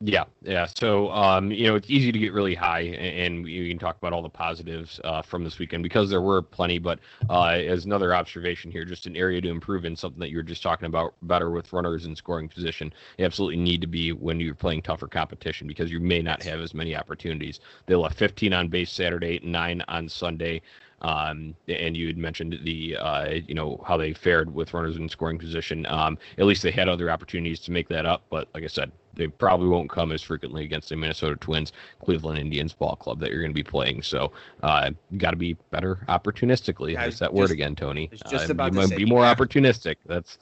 Yeah, 0.00 0.26
yeah. 0.42 0.66
So, 0.66 1.10
um, 1.10 1.50
you 1.50 1.66
know, 1.66 1.74
it's 1.74 1.90
easy 1.90 2.12
to 2.12 2.18
get 2.20 2.32
really 2.32 2.54
high, 2.54 2.82
and 2.82 3.42
we 3.42 3.68
can 3.68 3.80
talk 3.80 3.96
about 3.96 4.12
all 4.12 4.22
the 4.22 4.28
positives 4.28 5.00
uh, 5.02 5.22
from 5.22 5.42
this 5.42 5.58
weekend 5.58 5.82
because 5.82 6.08
there 6.08 6.20
were 6.22 6.40
plenty. 6.40 6.78
But 6.78 7.00
uh, 7.28 7.46
as 7.46 7.84
another 7.84 8.14
observation 8.14 8.70
here, 8.70 8.84
just 8.84 9.06
an 9.06 9.16
area 9.16 9.40
to 9.40 9.48
improve 9.48 9.84
in 9.84 9.96
something 9.96 10.20
that 10.20 10.30
you 10.30 10.36
were 10.36 10.44
just 10.44 10.62
talking 10.62 10.86
about, 10.86 11.14
better 11.22 11.50
with 11.50 11.72
runners 11.72 12.04
in 12.04 12.14
scoring 12.14 12.48
position. 12.48 12.92
You 13.18 13.24
absolutely 13.24 13.56
need 13.60 13.80
to 13.80 13.88
be 13.88 14.12
when 14.12 14.38
you're 14.38 14.54
playing 14.54 14.82
tougher 14.82 15.08
competition 15.08 15.66
because 15.66 15.90
you 15.90 15.98
may 15.98 16.22
not 16.22 16.44
have 16.44 16.60
as 16.60 16.74
many 16.74 16.94
opportunities. 16.94 17.58
They 17.86 17.96
left 17.96 18.18
15 18.18 18.52
on 18.52 18.68
base 18.68 18.92
Saturday, 18.92 19.40
nine 19.42 19.82
on 19.88 20.08
Sunday. 20.08 20.62
Um, 21.02 21.54
and 21.68 21.96
you 21.96 22.08
had 22.08 22.18
mentioned 22.18 22.58
the 22.64 22.96
uh, 22.96 23.30
you 23.46 23.54
know 23.54 23.82
how 23.86 23.96
they 23.96 24.12
fared 24.12 24.52
with 24.52 24.74
runners 24.74 24.96
in 24.96 25.08
scoring 25.08 25.38
position. 25.38 25.86
Um, 25.86 26.18
at 26.38 26.46
least 26.46 26.62
they 26.62 26.70
had 26.70 26.88
other 26.88 27.10
opportunities 27.10 27.60
to 27.60 27.70
make 27.70 27.88
that 27.88 28.06
up, 28.06 28.22
but 28.30 28.48
like 28.54 28.64
I 28.64 28.68
said, 28.68 28.90
they 29.18 29.26
probably 29.26 29.68
won't 29.68 29.90
come 29.90 30.12
as 30.12 30.22
frequently 30.22 30.64
against 30.64 30.88
the 30.88 30.96
Minnesota 30.96 31.36
Twins, 31.36 31.72
Cleveland 32.02 32.38
Indians 32.38 32.72
ball 32.72 32.96
club 32.96 33.20
that 33.20 33.30
you're 33.30 33.40
going 33.40 33.50
to 33.50 33.54
be 33.54 33.64
playing. 33.64 34.02
So, 34.02 34.32
uh, 34.62 34.90
got 35.18 35.32
to 35.32 35.36
be 35.36 35.54
better 35.70 36.04
opportunistically. 36.08 36.94
There's 36.94 37.18
that 37.18 37.26
just, 37.26 37.34
word 37.34 37.50
again, 37.50 37.74
Tony. 37.74 38.10
Just 38.30 38.48
uh, 38.48 38.52
about 38.52 38.72
be, 38.72 38.96
be 38.96 39.04
more 39.04 39.24
opportunistic. 39.24 39.96
That's 40.06 40.38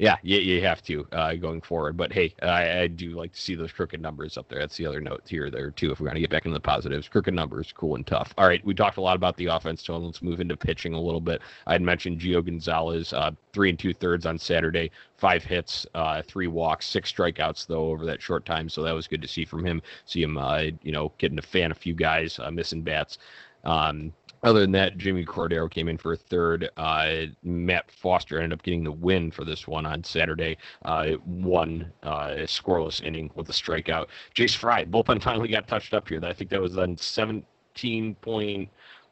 yeah, 0.00 0.16
you, 0.22 0.38
you 0.38 0.62
have 0.62 0.82
to 0.84 1.06
uh, 1.12 1.34
going 1.34 1.60
forward. 1.60 1.94
But 1.94 2.10
hey, 2.10 2.34
I, 2.42 2.80
I, 2.80 2.86
do 2.86 3.10
like 3.10 3.34
to 3.34 3.40
see 3.40 3.54
those 3.54 3.70
crooked 3.70 4.00
numbers 4.00 4.38
up 4.38 4.48
there. 4.48 4.58
That's 4.58 4.78
the 4.78 4.86
other 4.86 4.98
note 4.98 5.24
here 5.28 5.50
there 5.50 5.70
too. 5.70 5.92
If 5.92 6.00
we're 6.00 6.06
going 6.06 6.14
to 6.14 6.22
get 6.22 6.30
back 6.30 6.46
into 6.46 6.54
the 6.54 6.60
positives, 6.60 7.06
crooked 7.06 7.34
numbers, 7.34 7.70
cool 7.76 7.96
and 7.96 8.06
tough. 8.06 8.32
All 8.38 8.46
right, 8.46 8.64
we 8.64 8.72
talked 8.72 8.96
a 8.96 9.02
lot 9.02 9.14
about 9.14 9.36
the 9.36 9.46
offense, 9.46 9.84
so 9.84 9.98
let's 9.98 10.22
move 10.22 10.40
into 10.40 10.56
pitching 10.56 10.94
a 10.94 11.00
little 11.00 11.20
bit. 11.20 11.42
I 11.66 11.72
had 11.72 11.82
mentioned 11.82 12.18
Gio 12.18 12.42
Gonzalez, 12.42 13.12
uh, 13.12 13.32
three 13.52 13.68
and 13.68 13.78
two 13.78 13.92
thirds 13.92 14.24
on 14.24 14.38
Saturday, 14.38 14.90
five 15.18 15.44
hits, 15.44 15.86
uh, 15.94 16.22
three 16.22 16.46
walks, 16.46 16.86
six 16.86 17.12
strikeouts 17.12 17.66
though 17.66 17.90
over 17.90 18.06
that 18.06 18.22
short 18.22 18.46
time. 18.46 18.70
So 18.70 18.82
that 18.82 18.92
was 18.92 19.06
good 19.06 19.20
to 19.20 19.28
see 19.28 19.44
from 19.44 19.66
him. 19.66 19.82
See 20.06 20.22
him, 20.22 20.38
uh, 20.38 20.62
you 20.82 20.92
know, 20.92 21.12
getting 21.18 21.36
to 21.36 21.42
fan 21.42 21.72
a 21.72 21.74
few 21.74 21.92
guys, 21.92 22.38
uh, 22.38 22.50
missing 22.50 22.80
bats. 22.80 23.18
Um, 23.64 24.14
other 24.42 24.60
than 24.60 24.72
that, 24.72 24.96
Jimmy 24.96 25.24
Cordero 25.24 25.70
came 25.70 25.88
in 25.88 25.98
for 25.98 26.12
a 26.12 26.16
third. 26.16 26.70
Uh, 26.76 27.26
Matt 27.42 27.90
Foster 27.90 28.38
ended 28.38 28.58
up 28.58 28.62
getting 28.62 28.84
the 28.84 28.92
win 28.92 29.30
for 29.30 29.44
this 29.44 29.68
one 29.68 29.84
on 29.84 30.02
Saturday. 30.02 30.56
Uh, 30.84 31.12
one 31.24 31.92
uh, 32.02 32.36
scoreless 32.46 33.02
inning 33.02 33.30
with 33.34 33.48
a 33.50 33.52
strikeout. 33.52 34.06
Jace 34.34 34.56
Fry, 34.56 34.84
bullpen 34.84 35.22
finally 35.22 35.48
got 35.48 35.68
touched 35.68 35.92
up 35.92 36.08
here. 36.08 36.20
I 36.24 36.32
think 36.32 36.50
that 36.50 36.60
was 36.60 36.78
on 36.78 36.96
17 36.96 38.14
point 38.16 38.68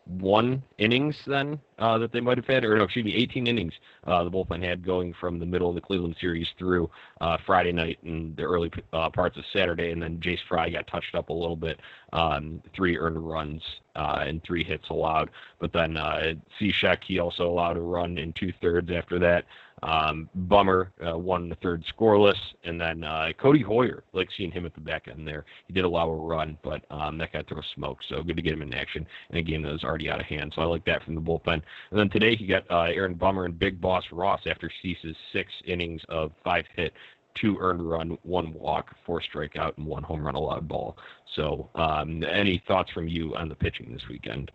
one 0.08 0.62
innings 0.78 1.16
then 1.26 1.60
uh, 1.78 1.98
that 1.98 2.12
they 2.12 2.20
might 2.20 2.38
have 2.38 2.46
had, 2.46 2.64
or 2.64 2.76
no, 2.76 2.84
excuse 2.84 3.04
me, 3.04 3.14
18 3.14 3.46
innings 3.46 3.74
uh, 4.04 4.24
the 4.24 4.30
bullpen 4.30 4.64
had 4.64 4.84
going 4.84 5.12
from 5.12 5.38
the 5.38 5.46
middle 5.46 5.68
of 5.68 5.74
the 5.74 5.80
Cleveland 5.80 6.16
series 6.20 6.48
through 6.58 6.90
uh, 7.20 7.36
Friday 7.44 7.72
night 7.72 7.98
and 8.02 8.34
the 8.36 8.42
early 8.42 8.70
uh, 8.92 9.10
parts 9.10 9.36
of 9.36 9.44
Saturday, 9.52 9.90
and 9.90 10.02
then 10.02 10.18
Jace 10.18 10.40
Fry 10.48 10.70
got 10.70 10.86
touched 10.86 11.14
up 11.14 11.28
a 11.28 11.32
little 11.32 11.56
bit, 11.56 11.80
um, 12.12 12.62
three 12.74 12.96
earned 12.96 13.18
runs 13.18 13.62
uh, 13.96 14.24
and 14.26 14.42
three 14.42 14.64
hits 14.64 14.88
allowed, 14.88 15.30
but 15.58 15.72
then 15.72 15.96
uh, 15.96 16.34
Cishek, 16.58 17.04
he 17.04 17.18
also 17.18 17.48
allowed 17.48 17.76
a 17.76 17.80
run 17.80 18.16
in 18.16 18.32
two 18.32 18.52
thirds 18.60 18.90
after 18.90 19.18
that. 19.18 19.44
Um, 19.82 20.28
Bummer 20.34 20.92
uh, 21.06 21.16
won 21.18 21.48
the 21.48 21.54
third 21.56 21.84
scoreless, 21.92 22.38
and 22.64 22.80
then 22.80 23.04
uh, 23.04 23.28
Codi 23.40 23.64
Heuer, 23.64 24.02
like 24.12 24.28
seeing 24.36 24.50
him 24.50 24.66
at 24.66 24.74
the 24.74 24.80
back 24.80 25.08
end 25.08 25.26
there. 25.26 25.44
He 25.66 25.72
did 25.72 25.84
allow 25.84 26.08
a 26.08 26.16
run, 26.16 26.58
but 26.62 26.82
um, 26.90 27.18
that 27.18 27.32
guy 27.32 27.42
threw 27.48 27.60
smoke, 27.74 27.98
so 28.08 28.22
good 28.22 28.36
to 28.36 28.42
get 28.42 28.54
him 28.54 28.62
in 28.62 28.74
action 28.74 29.06
in 29.30 29.38
a 29.38 29.42
game 29.42 29.62
that 29.62 29.72
was 29.72 29.84
already 29.84 30.10
out 30.10 30.20
of 30.20 30.26
hand. 30.26 30.52
So 30.54 30.62
I 30.62 30.66
like 30.66 30.84
that 30.86 31.04
from 31.04 31.14
the 31.14 31.20
bullpen. 31.20 31.62
And 31.90 31.98
then 31.98 32.10
today 32.10 32.36
he 32.36 32.46
got 32.46 32.68
uh, 32.70 32.82
Aaron 32.82 33.14
Bummer 33.14 33.44
and 33.44 33.58
Big 33.58 33.80
Boss 33.80 34.04
Ross 34.12 34.40
after 34.46 34.70
Cease's 34.82 35.16
six 35.32 35.50
innings 35.66 36.02
of 36.08 36.32
five 36.44 36.64
hit 36.74 36.92
two 37.40 37.56
earned 37.60 37.88
run, 37.88 38.18
one 38.22 38.52
walk, 38.52 38.94
four 39.06 39.22
strikeout, 39.22 39.76
and 39.76 39.86
one 39.86 40.02
home 40.02 40.24
run 40.24 40.34
allowed 40.34 40.66
ball. 40.68 40.96
So, 41.36 41.68
um, 41.74 42.24
any 42.24 42.62
thoughts 42.66 42.90
from 42.90 43.08
you 43.08 43.36
on 43.36 43.48
the 43.48 43.54
pitching 43.54 43.92
this 43.92 44.02
weekend? 44.08 44.50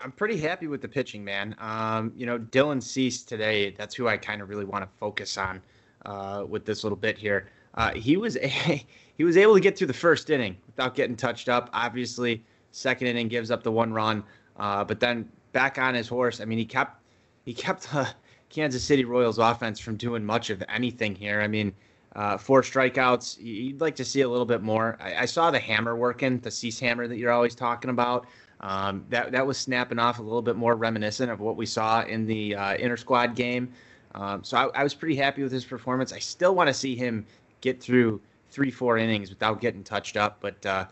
I'm 0.00 0.12
pretty 0.12 0.36
happy 0.36 0.66
with 0.66 0.82
the 0.82 0.88
pitching, 0.88 1.24
man. 1.24 1.56
Um, 1.58 2.12
you 2.16 2.26
know, 2.26 2.38
Dylan 2.38 2.82
Cease 2.82 3.22
today, 3.22 3.70
that's 3.70 3.94
who 3.94 4.08
I 4.08 4.16
kind 4.16 4.42
of 4.42 4.48
really 4.48 4.64
want 4.64 4.84
to 4.84 4.90
focus 4.98 5.38
on 5.38 5.62
uh, 6.04 6.44
with 6.46 6.64
this 6.64 6.84
little 6.84 6.98
bit 6.98 7.16
here. 7.16 7.48
Uh, 7.74 7.92
he 7.92 8.16
was 8.16 8.36
a, 8.36 8.48
he 9.16 9.24
was 9.24 9.36
able 9.36 9.54
to 9.54 9.60
get 9.60 9.76
through 9.76 9.86
the 9.86 9.94
first 9.94 10.28
inning 10.30 10.56
without 10.66 10.94
getting 10.94 11.16
touched 11.16 11.48
up. 11.48 11.70
Obviously, 11.72 12.44
second 12.72 13.06
inning 13.06 13.28
gives 13.28 13.50
up 13.50 13.62
the 13.62 13.72
one 13.72 13.92
run, 13.92 14.22
uh, 14.58 14.84
but 14.84 15.00
then 15.00 15.28
back 15.52 15.78
on 15.78 15.94
his 15.94 16.08
horse. 16.08 16.40
I 16.40 16.44
mean, 16.44 16.58
he 16.58 16.66
kept 16.66 17.02
he 17.44 17.54
kept 17.54 17.90
the 17.92 18.08
Kansas 18.50 18.84
City 18.84 19.04
Royals 19.04 19.38
offense 19.38 19.80
from 19.80 19.96
doing 19.96 20.24
much 20.24 20.50
of 20.50 20.62
anything 20.68 21.14
here. 21.14 21.40
I 21.40 21.48
mean, 21.48 21.72
uh, 22.14 22.36
four 22.36 22.62
strikeouts. 22.62 23.38
You'd 23.40 23.80
like 23.80 23.96
to 23.96 24.04
see 24.04 24.20
a 24.20 24.28
little 24.28 24.46
bit 24.46 24.62
more. 24.62 24.98
I, 25.00 25.22
I 25.22 25.24
saw 25.24 25.50
the 25.50 25.58
hammer 25.58 25.96
working, 25.96 26.38
the 26.40 26.50
Cease 26.50 26.78
hammer 26.78 27.08
that 27.08 27.16
you're 27.16 27.32
always 27.32 27.54
talking 27.54 27.90
about. 27.90 28.26
Um, 28.60 29.04
that 29.10 29.32
that 29.32 29.46
was 29.46 29.58
snapping 29.58 29.98
off 29.98 30.18
a 30.18 30.22
little 30.22 30.42
bit 30.42 30.56
more 30.56 30.74
reminiscent 30.74 31.30
of 31.30 31.40
what 31.40 31.56
we 31.56 31.66
saw 31.66 32.02
in 32.02 32.24
the 32.26 32.54
uh, 32.54 32.74
inter 32.76 32.96
squad 32.96 33.34
game. 33.36 33.72
Um, 34.14 34.42
so 34.42 34.56
I, 34.56 34.80
I, 34.80 34.82
was 34.82 34.94
pretty 34.94 35.14
happy 35.14 35.42
with 35.42 35.52
his 35.52 35.64
performance. 35.64 36.10
I 36.10 36.18
still 36.18 36.54
want 36.54 36.68
to 36.68 36.74
see 36.74 36.96
him 36.96 37.26
get 37.60 37.82
through 37.82 38.18
three, 38.50 38.70
four 38.70 38.96
innings 38.96 39.28
without 39.28 39.60
getting 39.60 39.84
touched 39.84 40.16
up. 40.16 40.38
But 40.40 40.64
uh, 40.64 40.86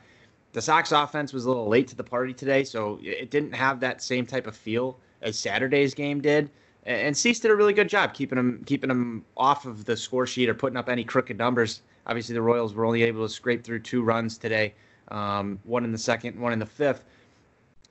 the 0.53 0.61
Sox 0.61 0.93
offense 0.93 1.33
was 1.33 1.47
a 1.47 1.49
little 1.49 1.67
late 1.67 1.89
to 1.89 1.97
the 1.97 2.05
party 2.05 2.35
today, 2.35 2.65
so 2.65 2.99
it 3.03 3.31
didn't 3.31 3.55
have 3.55 3.81
that 3.81 4.03
same 4.03 4.27
type 4.27 4.47
of 4.47 4.55
feel 4.55 4.99
as 5.23 5.39
Saturday's 5.39 5.95
game 5.95 6.21
did. 6.21 6.51
And 6.85 7.17
Cease 7.17 7.41
did 7.41 7.51
a 7.51 7.57
really 7.57 7.73
good 7.73 7.89
job 7.89 8.13
keeping 8.13 8.37
him 8.37 8.63
keeping 8.67 8.91
him 8.91 9.25
off 9.39 9.65
of 9.65 9.87
the 9.87 9.97
score 9.97 10.27
sheet 10.27 10.51
or 10.51 10.55
putting 10.55 10.77
up 10.77 10.91
any 10.91 11.03
crooked 11.03 11.39
numbers. 11.39 11.81
Obviously, 12.07 12.35
the 12.35 12.43
Royals 12.43 12.75
were 12.75 12.85
only 12.85 13.05
able 13.05 13.27
to 13.27 13.33
scrape 13.33 13.65
through 13.65 13.81
two 13.81 14.03
runs 14.03 14.37
today, 14.37 14.75
um, 15.09 15.59
one 15.65 15.83
in 15.85 15.93
the 15.93 15.99
second, 15.99 16.39
one 16.39 16.53
in 16.53 16.59
the 16.59 16.67
fifth 16.67 17.05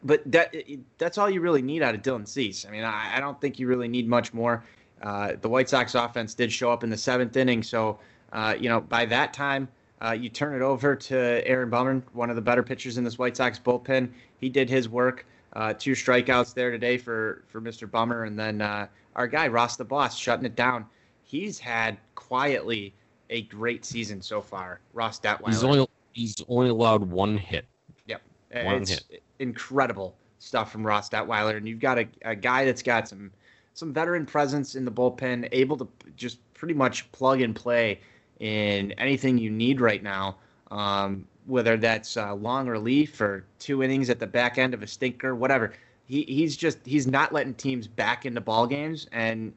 but 0.03 0.21
that 0.31 0.53
that's 0.97 1.17
all 1.17 1.29
you 1.29 1.41
really 1.41 1.61
need 1.61 1.81
out 1.81 1.95
of 1.95 2.01
Dylan 2.01 2.27
Cease. 2.27 2.65
I 2.65 2.71
mean, 2.71 2.83
I, 2.83 3.17
I 3.17 3.19
don't 3.19 3.39
think 3.39 3.59
you 3.59 3.67
really 3.67 3.87
need 3.87 4.07
much 4.07 4.33
more. 4.33 4.63
Uh, 5.01 5.33
the 5.41 5.49
White 5.49 5.69
Sox 5.69 5.95
offense 5.95 6.33
did 6.33 6.51
show 6.51 6.71
up 6.71 6.83
in 6.83 6.89
the 6.89 6.97
seventh 6.97 7.35
inning, 7.35 7.63
so 7.63 7.99
uh, 8.31 8.55
you 8.59 8.69
know 8.69 8.81
by 8.81 9.05
that 9.05 9.33
time 9.33 9.67
uh, 10.01 10.11
you 10.11 10.29
turn 10.29 10.55
it 10.55 10.61
over 10.61 10.95
to 10.95 11.47
Aaron 11.47 11.69
Bummer, 11.69 12.03
one 12.13 12.29
of 12.29 12.35
the 12.35 12.41
better 12.41 12.63
pitchers 12.63 12.97
in 12.97 13.03
this 13.03 13.17
White 13.17 13.37
Sox 13.37 13.59
bullpen. 13.59 14.11
He 14.39 14.49
did 14.49 14.69
his 14.69 14.89
work. 14.89 15.25
Uh, 15.53 15.73
two 15.73 15.91
strikeouts 15.91 16.53
there 16.53 16.71
today 16.71 16.97
for 16.97 17.43
for 17.47 17.61
Mr. 17.61 17.89
Bummer, 17.89 18.23
and 18.23 18.37
then 18.37 18.61
uh, 18.61 18.87
our 19.15 19.27
guy 19.27 19.47
Ross 19.47 19.77
the 19.77 19.85
Boss 19.85 20.17
shutting 20.17 20.45
it 20.45 20.55
down. 20.55 20.85
He's 21.23 21.59
had 21.59 21.97
quietly 22.15 22.93
a 23.29 23.43
great 23.43 23.85
season 23.85 24.21
so 24.21 24.41
far. 24.41 24.81
Ross 24.93 25.19
Detwiler. 25.19 25.47
He's 25.47 25.63
only 25.63 25.87
he's 26.11 26.35
only 26.47 26.69
allowed 26.69 27.03
one 27.03 27.37
hit. 27.37 27.65
Yep, 28.07 28.21
one 28.63 28.81
it's, 28.81 28.91
hit 28.91 29.22
incredible 29.43 30.15
stuff 30.39 30.71
from 30.71 30.85
Ross 30.85 31.09
Detwiler, 31.09 31.57
and 31.57 31.67
you've 31.67 31.79
got 31.79 31.99
a, 31.99 32.07
a 32.23 32.35
guy 32.35 32.65
that's 32.65 32.81
got 32.81 33.07
some 33.07 33.31
some 33.75 33.93
veteran 33.93 34.25
presence 34.25 34.75
in 34.75 34.85
the 34.85 34.91
bullpen, 34.91 35.47
able 35.51 35.77
to 35.77 35.87
just 36.15 36.37
pretty 36.53 36.73
much 36.75 37.11
plug 37.11 37.41
and 37.41 37.55
play 37.55 37.99
in 38.39 38.91
anything 38.93 39.37
you 39.37 39.49
need 39.49 39.81
right 39.81 40.03
now. 40.03 40.37
Um, 40.69 41.27
whether 41.45 41.75
that's 41.75 42.15
uh, 42.17 42.33
long 42.33 42.67
relief 42.67 43.19
or 43.19 43.45
two 43.59 43.83
innings 43.83 44.09
at 44.09 44.19
the 44.19 44.27
back 44.27 44.57
end 44.57 44.73
of 44.73 44.81
a 44.81 44.87
stinker, 44.87 45.35
whatever. 45.35 45.73
He, 46.05 46.23
he's 46.23 46.57
just 46.57 46.79
he's 46.85 47.07
not 47.07 47.31
letting 47.33 47.53
teams 47.53 47.87
back 47.87 48.25
into 48.25 48.41
ball 48.41 48.67
games, 48.67 49.07
and 49.11 49.53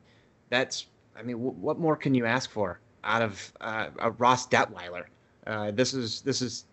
that's 0.50 0.86
I 1.16 1.22
mean, 1.22 1.36
w- 1.36 1.56
what 1.60 1.78
more 1.78 1.96
can 1.96 2.14
you 2.14 2.26
ask 2.26 2.50
for 2.50 2.80
out 3.04 3.22
of 3.22 3.52
uh, 3.60 3.88
a 3.98 4.10
Ross 4.12 4.46
Detwiler? 4.46 5.04
Uh, 5.46 5.70
this 5.70 5.94
is 5.94 6.20
this 6.22 6.42
is 6.42 6.64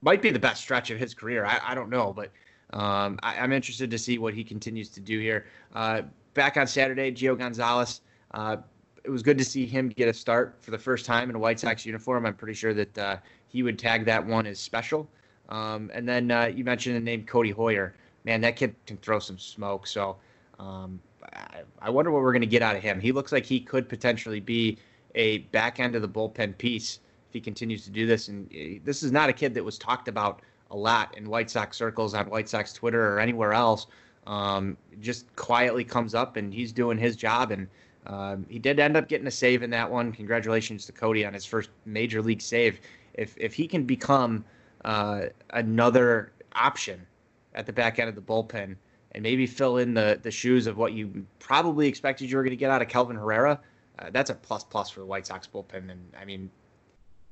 might 0.00 0.22
be 0.22 0.30
the 0.30 0.38
best 0.38 0.62
stretch 0.62 0.90
of 0.90 0.98
his 0.98 1.14
career. 1.14 1.44
I, 1.44 1.60
I 1.68 1.74
don't 1.74 1.90
know, 1.90 2.12
but 2.12 2.30
um, 2.72 3.18
I, 3.22 3.36
am 3.36 3.52
interested 3.52 3.90
to 3.90 3.98
see 3.98 4.18
what 4.18 4.34
he 4.34 4.44
continues 4.44 4.88
to 4.90 5.00
do 5.00 5.18
here. 5.18 5.46
Uh, 5.74 6.02
back 6.34 6.56
on 6.56 6.66
Saturday, 6.66 7.10
Gio 7.12 7.36
Gonzalez. 7.36 8.02
Uh, 8.32 8.56
it 9.04 9.10
was 9.10 9.22
good 9.22 9.38
to 9.38 9.44
see 9.44 9.64
him 9.64 9.88
get 9.88 10.08
a 10.08 10.12
start 10.12 10.56
for 10.60 10.70
the 10.70 10.78
first 10.78 11.06
time 11.06 11.30
in 11.30 11.36
a 11.36 11.38
White 11.38 11.58
Sox 11.58 11.86
uniform. 11.86 12.26
I'm 12.26 12.34
pretty 12.34 12.54
sure 12.54 12.74
that 12.74 12.98
uh, 12.98 13.16
he 13.48 13.62
would 13.62 13.78
tag 13.78 14.04
that 14.04 14.24
one 14.24 14.46
as 14.46 14.58
special. 14.58 15.08
Um, 15.48 15.90
and 15.94 16.06
then 16.06 16.30
uh, 16.30 16.44
you 16.46 16.62
mentioned 16.62 16.96
the 16.96 17.00
name 17.00 17.24
Codi 17.24 17.54
Heuer. 17.54 17.92
Man, 18.24 18.42
that 18.42 18.56
kid 18.56 18.74
can 18.86 18.98
throw 18.98 19.18
some 19.18 19.38
smoke. 19.38 19.86
So 19.86 20.16
um, 20.58 21.00
I, 21.32 21.62
I 21.80 21.90
wonder 21.90 22.10
what 22.10 22.22
we're 22.22 22.32
going 22.32 22.42
to 22.42 22.46
get 22.46 22.60
out 22.60 22.76
of 22.76 22.82
him. 22.82 23.00
He 23.00 23.12
looks 23.12 23.32
like 23.32 23.46
he 23.46 23.60
could 23.60 23.88
potentially 23.88 24.40
be 24.40 24.78
a 25.14 25.38
back 25.38 25.80
end 25.80 25.96
of 25.96 26.02
the 26.02 26.08
bullpen 26.08 26.58
piece 26.58 27.00
if 27.28 27.32
he 27.32 27.40
continues 27.40 27.84
to 27.84 27.90
do 27.90 28.06
this. 28.06 28.28
And 28.28 28.50
eh, 28.54 28.78
this 28.84 29.02
is 29.02 29.12
not 29.12 29.28
a 29.28 29.32
kid 29.32 29.54
that 29.54 29.64
was 29.64 29.78
talked 29.78 30.08
about 30.08 30.40
a 30.70 30.76
lot 30.76 31.16
in 31.16 31.28
White 31.28 31.50
Sox 31.50 31.76
circles 31.76 32.14
on 32.14 32.28
White 32.28 32.48
Sox 32.48 32.72
Twitter 32.72 33.14
or 33.14 33.20
anywhere 33.20 33.52
else. 33.52 33.86
Um, 34.26 34.76
just 35.00 35.34
quietly 35.36 35.84
comes 35.84 36.14
up 36.14 36.36
and 36.36 36.52
he's 36.52 36.72
doing 36.72 36.98
his 36.98 37.16
job. 37.16 37.50
And 37.50 37.68
um, 38.06 38.46
he 38.48 38.58
did 38.58 38.78
end 38.78 38.96
up 38.96 39.08
getting 39.08 39.26
a 39.26 39.30
save 39.30 39.62
in 39.62 39.70
that 39.70 39.90
one. 39.90 40.12
Congratulations 40.12 40.86
to 40.86 40.92
Codi 40.92 41.26
on 41.26 41.34
his 41.34 41.44
first 41.44 41.70
major 41.84 42.22
league 42.22 42.42
save. 42.42 42.80
If 43.14 43.34
if 43.36 43.54
he 43.54 43.66
can 43.66 43.84
become 43.84 44.44
uh, 44.84 45.26
another 45.50 46.32
option 46.54 47.06
at 47.54 47.66
the 47.66 47.72
back 47.72 47.98
end 47.98 48.08
of 48.08 48.14
the 48.14 48.20
bullpen 48.20 48.76
and 49.12 49.22
maybe 49.22 49.46
fill 49.46 49.78
in 49.78 49.94
the 49.94 50.20
the 50.22 50.30
shoes 50.30 50.66
of 50.66 50.76
what 50.76 50.92
you 50.92 51.26
probably 51.38 51.88
expected 51.88 52.30
you 52.30 52.36
were 52.36 52.42
going 52.42 52.50
to 52.50 52.56
get 52.56 52.70
out 52.70 52.82
of 52.82 52.88
Kelvin 52.88 53.16
Herrera, 53.16 53.58
uh, 53.98 54.10
that's 54.12 54.30
a 54.30 54.34
plus 54.34 54.64
plus 54.64 54.90
for 54.90 55.00
the 55.00 55.06
White 55.06 55.26
Sox 55.26 55.46
bullpen. 55.46 55.90
And 55.90 56.14
I 56.20 56.24
mean, 56.24 56.50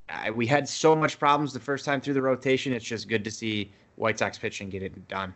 I, 0.09 0.31
we 0.31 0.47
had 0.47 0.67
so 0.67 0.95
much 0.95 1.19
problems 1.19 1.53
the 1.53 1.59
first 1.59 1.85
time 1.85 2.01
through 2.01 2.13
the 2.15 2.21
rotation. 2.21 2.73
It's 2.73 2.85
just 2.85 3.07
good 3.07 3.23
to 3.23 3.31
see 3.31 3.71
White 3.95 4.19
Sox 4.19 4.37
pitching 4.37 4.69
get 4.69 4.83
it 4.83 5.07
done. 5.07 5.33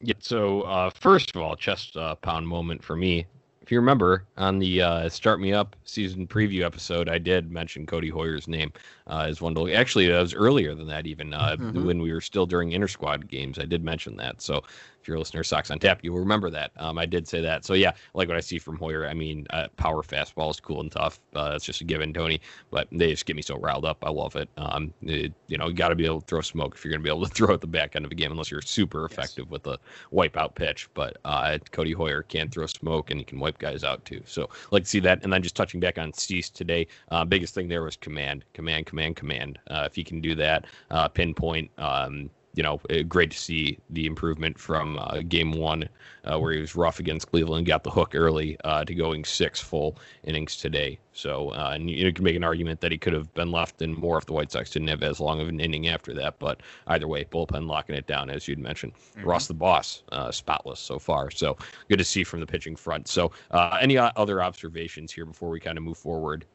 Yeah. 0.00 0.14
So 0.18 0.62
uh, 0.62 0.90
first 0.90 1.34
of 1.34 1.40
all, 1.40 1.56
chest 1.56 1.96
uh, 1.96 2.14
pound 2.16 2.46
moment 2.46 2.82
for 2.82 2.96
me 2.96 3.26
if 3.64 3.72
you 3.72 3.78
remember 3.78 4.26
on 4.36 4.58
the 4.58 4.82
uh, 4.82 5.08
Start 5.08 5.40
Me 5.40 5.54
Up 5.54 5.74
season 5.84 6.26
preview 6.26 6.66
episode, 6.66 7.08
I 7.08 7.16
did 7.16 7.50
mention 7.50 7.86
Codi 7.86 8.12
Heuer's 8.12 8.46
name 8.46 8.70
uh, 9.06 9.24
as 9.26 9.40
one 9.40 9.54
to 9.54 9.72
Actually, 9.72 10.06
that 10.08 10.20
was 10.20 10.34
earlier 10.34 10.74
than 10.74 10.86
that, 10.88 11.06
even 11.06 11.32
uh, 11.32 11.56
mm-hmm. 11.58 11.86
when 11.86 12.02
we 12.02 12.12
were 12.12 12.20
still 12.20 12.44
during 12.44 12.72
inter 12.72 12.88
squad 12.88 13.26
games. 13.26 13.58
I 13.58 13.64
did 13.64 13.82
mention 13.82 14.16
that. 14.18 14.42
So 14.42 14.64
if 15.04 15.08
you're 15.08 15.18
a 15.18 15.20
listener, 15.20 15.44
Sox 15.44 15.70
on 15.70 15.78
Tap, 15.78 16.00
you'll 16.02 16.18
remember 16.18 16.48
that. 16.48 16.72
Um, 16.78 16.96
I 16.96 17.04
did 17.04 17.28
say 17.28 17.42
that. 17.42 17.66
So 17.66 17.74
yeah, 17.74 17.92
like 18.14 18.26
what 18.26 18.38
I 18.38 18.40
see 18.40 18.58
from 18.58 18.78
Heuer. 18.78 19.06
I 19.06 19.12
mean, 19.12 19.46
uh, 19.50 19.68
power 19.76 20.02
fastball 20.02 20.50
is 20.50 20.58
cool 20.58 20.80
and 20.80 20.90
tough. 20.90 21.20
Uh, 21.36 21.52
it's 21.54 21.66
just 21.66 21.82
a 21.82 21.84
given, 21.84 22.14
Tony. 22.14 22.40
But 22.70 22.88
they 22.90 23.10
just 23.10 23.26
get 23.26 23.36
me 23.36 23.42
so 23.42 23.58
riled 23.58 23.84
up. 23.84 23.98
I 24.02 24.08
love 24.08 24.34
it. 24.34 24.48
Um, 24.56 24.94
it, 25.02 25.34
you 25.46 25.58
know, 25.58 25.68
you 25.68 25.74
got 25.74 25.90
to 25.90 25.94
be 25.94 26.06
able 26.06 26.22
to 26.22 26.26
throw 26.26 26.40
smoke 26.40 26.74
if 26.74 26.82
you're 26.82 26.90
going 26.90 27.02
to 27.02 27.04
be 27.04 27.14
able 27.14 27.26
to 27.26 27.34
throw 27.34 27.52
at 27.52 27.60
the 27.60 27.66
back 27.66 27.96
end 27.96 28.06
of 28.06 28.12
a 28.12 28.14
game, 28.14 28.30
unless 28.30 28.50
you're 28.50 28.62
super 28.62 29.04
effective 29.04 29.44
yes. 29.44 29.50
with 29.50 29.66
a 29.66 29.78
wipeout 30.10 30.54
pitch. 30.54 30.88
But 30.94 31.18
uh, 31.26 31.58
Codi 31.70 31.94
Heuer 31.94 32.26
can 32.26 32.48
throw 32.48 32.64
smoke 32.64 33.10
and 33.10 33.20
he 33.20 33.24
can 33.24 33.38
wipe 33.38 33.58
guys 33.58 33.84
out 33.84 34.02
too. 34.06 34.22
So 34.24 34.48
like 34.70 34.84
to 34.84 34.88
see 34.88 35.00
that. 35.00 35.22
And 35.22 35.30
then 35.30 35.42
just 35.42 35.54
touching 35.54 35.80
back 35.80 35.98
on 35.98 36.14
Cease 36.14 36.48
today, 36.48 36.86
uh, 37.10 37.26
biggest 37.26 37.54
thing 37.54 37.68
there 37.68 37.82
was 37.82 37.96
command, 37.96 38.46
command, 38.54 38.86
command, 38.86 39.16
command. 39.16 39.58
Uh, 39.68 39.84
if 39.84 39.94
he 39.94 40.02
can 40.02 40.22
do 40.22 40.34
that, 40.36 40.64
uh, 40.90 41.08
pinpoint. 41.08 41.70
Um, 41.76 42.30
you 42.54 42.62
know, 42.62 42.80
eh, 42.90 43.02
great 43.02 43.30
to 43.32 43.38
see 43.38 43.78
the 43.90 44.06
improvement 44.06 44.58
from 44.58 44.98
uh, 44.98 45.22
game 45.28 45.52
one, 45.52 45.88
uh, 46.24 46.38
where 46.38 46.52
he 46.52 46.60
was 46.60 46.76
rough 46.76 47.00
against 47.00 47.30
Cleveland, 47.30 47.66
got 47.66 47.82
the 47.82 47.90
hook 47.90 48.14
early 48.14 48.56
uh, 48.64 48.84
to 48.84 48.94
going 48.94 49.24
six 49.24 49.60
full 49.60 49.98
innings 50.22 50.56
today. 50.56 50.98
So, 51.12 51.50
uh, 51.50 51.72
and 51.74 51.90
you, 51.90 52.12
can 52.12 52.24
make 52.24 52.36
an 52.36 52.44
argument 52.44 52.80
that 52.80 52.90
he 52.90 52.98
could 52.98 53.12
have 53.12 53.32
been 53.34 53.50
left 53.52 53.82
in 53.82 53.94
more 53.94 54.18
if 54.18 54.26
the 54.26 54.32
White 54.32 54.50
Sox 54.50 54.70
didn't 54.70 54.88
have 54.88 55.02
as 55.02 55.20
long 55.20 55.40
of 55.40 55.48
an 55.48 55.60
inning 55.60 55.88
after 55.88 56.12
that. 56.14 56.38
But 56.38 56.60
either 56.88 57.06
way, 57.06 57.24
bullpen 57.24 57.66
locking 57.66 57.94
it 57.94 58.06
down, 58.06 58.30
as 58.30 58.48
you'd 58.48 58.58
mentioned. 58.58 58.94
Mm-hmm. 58.94 59.28
Ross 59.28 59.46
the 59.46 59.54
boss, 59.54 60.02
uh, 60.12 60.30
spotless 60.30 60.80
so 60.80 60.98
far. 60.98 61.30
So 61.30 61.56
good 61.88 61.98
to 61.98 62.04
see 62.04 62.24
from 62.24 62.40
the 62.40 62.46
pitching 62.46 62.76
front. 62.76 63.08
So, 63.08 63.32
uh, 63.50 63.78
any 63.80 63.96
other 63.98 64.42
observations 64.42 65.12
here 65.12 65.26
before 65.26 65.50
we 65.50 65.60
kind 65.60 65.78
of 65.78 65.84
move 65.84 65.98
forward? 65.98 66.46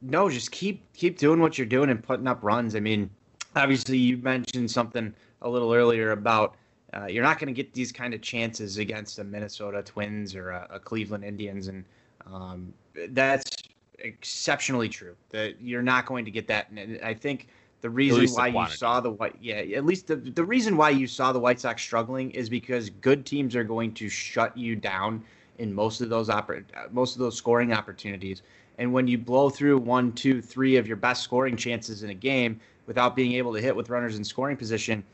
No, 0.00 0.28
just 0.28 0.50
keep 0.50 0.92
keep 0.94 1.18
doing 1.18 1.40
what 1.40 1.56
you're 1.56 1.66
doing 1.66 1.88
and 1.88 2.02
putting 2.02 2.26
up 2.26 2.42
runs. 2.42 2.74
I 2.74 2.80
mean, 2.80 3.08
obviously 3.56 3.98
you 3.98 4.16
mentioned 4.18 4.70
something 4.70 5.14
a 5.42 5.48
little 5.48 5.72
earlier 5.72 6.12
about 6.12 6.56
uh, 6.94 7.06
you're 7.06 7.24
not 7.24 7.38
going 7.38 7.48
to 7.48 7.54
get 7.54 7.72
these 7.72 7.90
kind 7.90 8.12
of 8.12 8.20
chances 8.20 8.78
against 8.78 9.16
the 9.16 9.24
Minnesota 9.24 9.82
Twins 9.82 10.34
or 10.34 10.50
a, 10.50 10.66
a 10.70 10.78
Cleveland 10.78 11.24
Indians, 11.24 11.68
and 11.68 11.84
um, 12.30 12.72
that's 13.10 13.50
exceptionally 13.98 14.88
true. 14.88 15.16
That 15.30 15.60
you're 15.60 15.82
not 15.82 16.04
going 16.04 16.24
to 16.26 16.30
get 16.30 16.46
that. 16.48 16.70
And 16.70 17.00
I 17.02 17.14
think 17.14 17.48
the 17.80 17.88
reason 17.88 18.26
why 18.34 18.48
you 18.48 18.68
saw 18.68 19.00
the 19.00 19.10
white, 19.10 19.36
yeah, 19.40 19.56
at 19.56 19.86
least 19.86 20.06
the 20.06 20.16
the 20.16 20.44
reason 20.44 20.76
why 20.76 20.90
you 20.90 21.06
saw 21.06 21.32
the 21.32 21.40
White 21.40 21.60
Sox 21.60 21.82
struggling 21.82 22.30
is 22.32 22.50
because 22.50 22.90
good 22.90 23.24
teams 23.24 23.56
are 23.56 23.64
going 23.64 23.94
to 23.94 24.08
shut 24.08 24.56
you 24.56 24.76
down 24.76 25.24
in 25.58 25.72
most 25.72 26.00
of 26.02 26.10
those 26.10 26.28
oppor- 26.28 26.64
most 26.92 27.16
of 27.16 27.20
those 27.20 27.36
scoring 27.36 27.72
opportunities. 27.72 28.42
And 28.78 28.92
when 28.92 29.06
you 29.06 29.18
blow 29.18 29.50
through 29.50 29.78
one, 29.78 30.12
two, 30.12 30.40
three 30.40 30.76
of 30.76 30.86
your 30.86 30.96
best 30.96 31.22
scoring 31.22 31.56
chances 31.56 32.02
in 32.02 32.10
a 32.10 32.14
game, 32.14 32.60
without 32.86 33.16
being 33.16 33.32
able 33.32 33.52
to 33.54 33.60
hit 33.60 33.74
with 33.74 33.90
runners 33.90 34.16
in 34.16 34.24
scoring 34.24 34.56
position, 34.56 35.04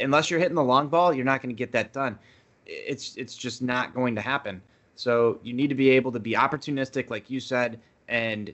unless 0.00 0.30
you're 0.30 0.40
hitting 0.40 0.54
the 0.54 0.62
long 0.62 0.88
ball, 0.88 1.12
you're 1.12 1.24
not 1.24 1.42
going 1.42 1.54
to 1.54 1.58
get 1.58 1.72
that 1.72 1.92
done. 1.92 2.18
It's 2.66 3.16
it's 3.16 3.36
just 3.36 3.62
not 3.62 3.94
going 3.94 4.14
to 4.14 4.20
happen. 4.20 4.60
So 4.94 5.38
you 5.42 5.54
need 5.54 5.68
to 5.68 5.74
be 5.74 5.90
able 5.90 6.12
to 6.12 6.20
be 6.20 6.32
opportunistic, 6.32 7.10
like 7.10 7.30
you 7.30 7.40
said, 7.40 7.80
and 8.08 8.52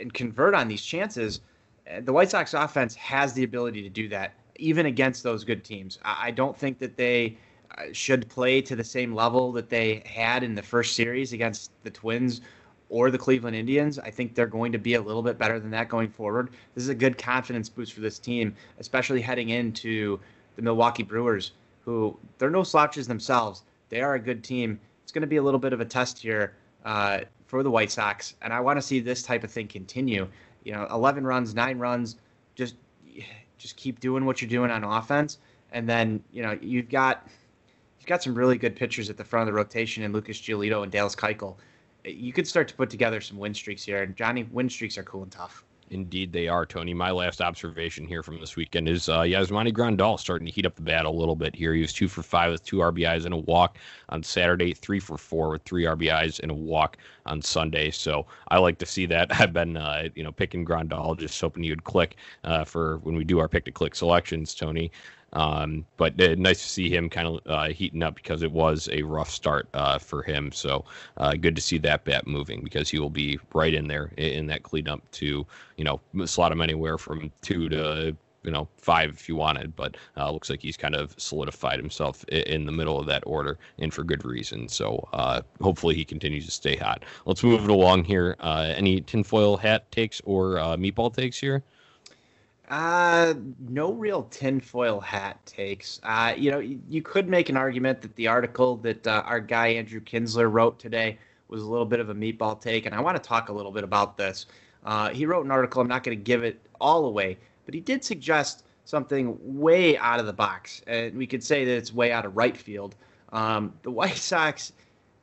and 0.00 0.12
convert 0.14 0.54
on 0.54 0.68
these 0.68 0.82
chances. 0.82 1.40
The 2.02 2.12
White 2.12 2.30
Sox 2.30 2.54
offense 2.54 2.94
has 2.94 3.32
the 3.32 3.42
ability 3.42 3.82
to 3.82 3.88
do 3.88 4.08
that, 4.08 4.34
even 4.56 4.86
against 4.86 5.22
those 5.22 5.44
good 5.44 5.64
teams. 5.64 5.98
I 6.04 6.30
don't 6.30 6.56
think 6.56 6.78
that 6.78 6.96
they 6.96 7.36
uh, 7.76 7.84
should 7.92 8.28
play 8.28 8.62
to 8.62 8.76
the 8.76 8.84
same 8.84 9.14
level 9.14 9.50
that 9.52 9.68
they 9.68 10.02
had 10.06 10.44
in 10.44 10.54
the 10.54 10.62
first 10.62 10.94
series 10.94 11.32
against 11.32 11.72
the 11.82 11.90
Twins 11.90 12.40
or 12.92 13.10
the 13.10 13.16
Cleveland 13.16 13.56
Indians. 13.56 13.98
I 13.98 14.10
think 14.10 14.34
they're 14.34 14.46
going 14.46 14.70
to 14.70 14.78
be 14.78 14.94
a 14.94 15.00
little 15.00 15.22
bit 15.22 15.38
better 15.38 15.58
than 15.58 15.70
that 15.70 15.88
going 15.88 16.10
forward. 16.10 16.50
This 16.74 16.84
is 16.84 16.90
a 16.90 16.94
good 16.94 17.16
confidence 17.16 17.70
boost 17.70 17.94
for 17.94 18.02
this 18.02 18.18
team, 18.18 18.54
especially 18.78 19.22
heading 19.22 19.48
into 19.48 20.20
the 20.56 20.62
Milwaukee 20.62 21.02
Brewers, 21.02 21.52
who 21.86 22.14
they're 22.36 22.50
no 22.50 22.62
slouches 22.62 23.08
themselves. 23.08 23.62
They 23.88 24.02
are 24.02 24.14
a 24.14 24.18
good 24.18 24.44
team. 24.44 24.78
It's 25.02 25.10
going 25.10 25.22
to 25.22 25.26
be 25.26 25.38
a 25.38 25.42
little 25.42 25.58
bit 25.58 25.72
of 25.72 25.80
a 25.80 25.86
test 25.86 26.18
here 26.18 26.52
uh, 26.84 27.20
for 27.46 27.62
the 27.62 27.70
White 27.70 27.90
Sox, 27.90 28.34
and 28.42 28.52
I 28.52 28.60
want 28.60 28.76
to 28.76 28.82
see 28.82 29.00
this 29.00 29.22
type 29.22 29.42
of 29.42 29.50
thing 29.50 29.68
continue. 29.68 30.28
You 30.62 30.72
know, 30.72 30.86
11 30.90 31.24
runs, 31.24 31.54
nine 31.54 31.78
runs, 31.78 32.16
just 32.54 32.76
just 33.56 33.76
keep 33.76 34.00
doing 34.00 34.26
what 34.26 34.42
you're 34.42 34.50
doing 34.50 34.70
on 34.70 34.84
offense, 34.84 35.38
and 35.72 35.88
then 35.88 36.22
you 36.30 36.42
know 36.42 36.58
you've 36.60 36.90
got 36.90 37.26
you've 37.98 38.06
got 38.06 38.22
some 38.22 38.34
really 38.34 38.58
good 38.58 38.76
pitchers 38.76 39.08
at 39.08 39.16
the 39.16 39.24
front 39.24 39.48
of 39.48 39.54
the 39.54 39.56
rotation 39.56 40.02
in 40.02 40.12
Lucas 40.12 40.38
Giolito 40.38 40.82
and 40.82 40.92
Dallas 40.92 41.16
Keuchel 41.16 41.56
you 42.04 42.32
could 42.32 42.46
start 42.46 42.68
to 42.68 42.74
put 42.74 42.90
together 42.90 43.20
some 43.20 43.38
win 43.38 43.54
streaks 43.54 43.84
here. 43.84 44.02
And 44.02 44.16
Johnny, 44.16 44.44
win 44.50 44.68
streaks 44.68 44.98
are 44.98 45.04
cool 45.04 45.22
and 45.22 45.32
tough. 45.32 45.64
Indeed, 45.92 46.32
they 46.32 46.48
are, 46.48 46.64
Tony. 46.64 46.94
My 46.94 47.10
last 47.10 47.42
observation 47.42 48.06
here 48.06 48.22
from 48.22 48.40
this 48.40 48.56
weekend 48.56 48.88
is 48.88 49.10
uh, 49.10 49.20
Yasmani 49.20 49.74
Grandal 49.74 50.18
starting 50.18 50.46
to 50.46 50.52
heat 50.52 50.64
up 50.64 50.74
the 50.74 50.80
bat 50.80 51.04
a 51.04 51.10
little 51.10 51.36
bit 51.36 51.54
here. 51.54 51.74
He 51.74 51.82
was 51.82 51.92
two 51.92 52.08
for 52.08 52.22
five 52.22 52.50
with 52.50 52.64
two 52.64 52.78
RBIs 52.78 53.26
and 53.26 53.34
a 53.34 53.36
walk 53.36 53.76
on 54.08 54.22
Saturday, 54.22 54.72
three 54.72 55.00
for 55.00 55.18
four 55.18 55.50
with 55.50 55.62
three 55.64 55.84
RBIs 55.84 56.40
and 56.40 56.50
a 56.50 56.54
walk 56.54 56.96
on 57.26 57.42
Sunday. 57.42 57.90
So 57.90 58.26
I 58.48 58.56
like 58.56 58.78
to 58.78 58.86
see 58.86 59.04
that. 59.06 59.28
I've 59.38 59.52
been, 59.52 59.76
uh, 59.76 60.08
you 60.14 60.24
know, 60.24 60.32
picking 60.32 60.64
Grandal, 60.64 61.18
just 61.18 61.38
hoping 61.38 61.62
you'd 61.62 61.84
click 61.84 62.16
uh, 62.44 62.64
for 62.64 62.96
when 62.98 63.14
we 63.14 63.24
do 63.24 63.38
our 63.38 63.48
pick 63.48 63.66
to 63.66 63.70
click 63.70 63.94
selections, 63.94 64.54
Tony. 64.54 64.90
Um, 65.32 65.86
but 65.96 66.20
uh, 66.20 66.34
nice 66.36 66.62
to 66.62 66.68
see 66.68 66.90
him 66.90 67.08
kind 67.08 67.26
of 67.28 67.40
uh, 67.46 67.68
heating 67.68 68.02
up 68.02 68.14
because 68.14 68.42
it 68.42 68.52
was 68.52 68.88
a 68.92 69.02
rough 69.02 69.30
start 69.30 69.68
uh, 69.74 69.98
for 69.98 70.22
him. 70.22 70.52
So 70.52 70.84
uh, 71.16 71.34
good 71.34 71.56
to 71.56 71.62
see 71.62 71.78
that 71.78 72.04
bat 72.04 72.26
moving 72.26 72.62
because 72.62 72.90
he 72.90 72.98
will 72.98 73.10
be 73.10 73.38
right 73.54 73.72
in 73.72 73.88
there 73.88 74.12
in, 74.16 74.46
that 74.46 74.62
cleanup 74.62 75.08
to 75.12 75.46
you 75.76 75.84
know 75.84 76.00
slot 76.26 76.52
him 76.52 76.60
anywhere 76.60 76.98
from 76.98 77.30
two 77.40 77.68
to 77.70 78.16
you 78.42 78.50
know 78.50 78.68
five 78.76 79.10
if 79.10 79.28
you 79.28 79.36
wanted. 79.36 79.74
But 79.74 79.96
uh, 80.16 80.30
looks 80.30 80.50
like 80.50 80.60
he's 80.60 80.76
kind 80.76 80.94
of 80.94 81.14
solidified 81.16 81.78
himself 81.78 82.24
in, 82.24 82.42
in, 82.42 82.66
the 82.66 82.72
middle 82.72 82.98
of 82.98 83.06
that 83.06 83.22
order 83.26 83.58
and 83.78 83.94
for 83.94 84.04
good 84.04 84.24
reason. 84.24 84.68
So 84.68 85.08
uh, 85.12 85.42
hopefully 85.62 85.94
he 85.94 86.04
continues 86.04 86.44
to 86.44 86.50
stay 86.50 86.76
hot. 86.76 87.04
Let's 87.24 87.42
move 87.42 87.64
it 87.64 87.70
along 87.70 88.04
here. 88.04 88.36
any 88.42 89.00
tinfoil 89.00 89.56
hat 89.56 89.90
takes 89.90 90.20
or 90.24 90.56
meatball 90.76 91.14
takes 91.14 91.38
here? 91.38 91.62
Uh, 92.72 93.34
no 93.68 93.92
real 93.92 94.22
tinfoil 94.30 94.98
hat 94.98 95.44
takes. 95.44 96.00
Uh, 96.04 96.32
you 96.34 96.50
know, 96.50 96.58
you, 96.58 96.80
you, 96.88 97.02
could 97.02 97.28
make 97.28 97.50
an 97.50 97.56
argument 97.56 98.00
that 98.00 98.16
the 98.16 98.26
article 98.26 98.78
that 98.78 99.06
uh, 99.06 99.22
our 99.26 99.40
guy 99.40 99.66
Andrew 99.66 100.00
Kinsler 100.00 100.50
wrote 100.50 100.78
today 100.78 101.18
was 101.48 101.60
a 101.60 101.66
little 101.66 101.84
bit 101.84 102.00
of 102.00 102.08
a 102.08 102.14
meatball 102.14 102.58
take, 102.58 102.86
and 102.86 102.94
I 102.94 103.00
want 103.02 103.22
to 103.22 103.22
talk 103.22 103.50
a 103.50 103.52
little 103.52 103.72
bit 103.72 103.84
about 103.84 104.16
this. 104.16 104.46
Uh, 104.86 105.10
he 105.10 105.26
wrote 105.26 105.44
an 105.44 105.50
article. 105.50 105.82
I'm 105.82 105.86
not 105.86 106.02
going 106.02 106.16
to 106.16 106.24
give 106.24 106.44
it 106.44 106.66
all 106.80 107.04
away, 107.04 107.36
but 107.66 107.74
he 107.74 107.80
did 107.80 108.02
suggest 108.02 108.64
something 108.86 109.36
way 109.42 109.98
out 109.98 110.18
of 110.18 110.24
the 110.24 110.32
box, 110.32 110.80
and 110.86 111.14
we 111.14 111.26
could 111.26 111.44
say 111.44 111.66
that 111.66 111.76
it's 111.76 111.92
way 111.92 112.10
out 112.10 112.24
of 112.24 112.38
right 112.38 112.56
field. 112.56 112.94
Um, 113.34 113.74
the 113.82 113.90
White 113.90 114.16
Sox 114.16 114.72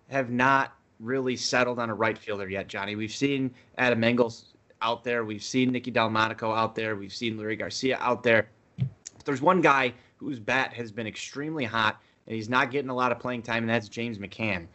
have 0.10 0.30
not 0.30 0.74
really 1.00 1.36
settled 1.36 1.80
on 1.80 1.90
a 1.90 1.96
right 1.96 2.16
fielder 2.18 2.48
yet, 2.48 2.68
Johnny. 2.68 2.96
We've 2.96 3.12
seen 3.12 3.50
Adam 3.80 4.04
Engels 4.04 4.49
out 4.82 5.04
there. 5.04 5.26
We've 5.26 5.44
seen 5.44 5.72
Nicky 5.72 5.92
Delmonico 5.92 6.54
out 6.54 6.76
there. 6.76 6.96
We've 6.96 7.14
seen 7.14 7.38
Leury 7.38 7.58
Garcia 7.58 7.98
out 8.00 8.24
there. 8.24 8.50
But 8.78 9.26
there's 9.26 9.42
one 9.42 9.62
guy 9.62 9.94
whose 10.18 10.40
bat 10.40 10.74
has 10.74 10.92
been 10.92 11.08
extremely 11.08 11.66
hot, 11.66 12.02
and 12.28 12.36
he's 12.36 12.50
not 12.50 12.72
getting 12.72 12.90
a 12.90 12.96
lot 12.96 13.12
of 13.12 13.20
playing 13.20 13.44
time, 13.44 13.64
and 13.64 13.70
that's 13.70 13.90
James 13.90 14.18
McCann. 14.18 14.68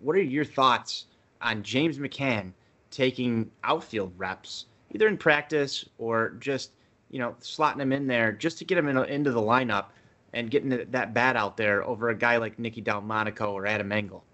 What 0.00 0.16
are 0.16 0.22
your 0.22 0.44
thoughts 0.44 1.06
on 1.40 1.62
James 1.62 1.98
McCann 1.98 2.52
taking 2.90 3.50
outfield 3.64 4.12
reps, 4.16 4.66
either 4.92 5.08
in 5.08 5.16
practice 5.16 5.88
or 5.98 6.30
just 6.40 6.72
you 7.10 7.18
know 7.18 7.34
slotting 7.40 7.80
him 7.80 7.92
in 7.92 8.06
there 8.06 8.32
just 8.32 8.58
to 8.58 8.64
get 8.64 8.78
him 8.78 8.88
in, 8.88 8.96
into 9.04 9.32
the 9.32 9.40
lineup 9.40 9.86
and 10.32 10.50
getting 10.50 10.68
that 10.90 11.14
bat 11.14 11.36
out 11.36 11.56
there 11.56 11.82
over 11.84 12.10
a 12.10 12.14
guy 12.14 12.36
like 12.36 12.58
Nicky 12.58 12.80
Delmonico 12.80 13.52
or 13.52 13.66
Adam 13.66 13.90
Engel? 13.90 14.24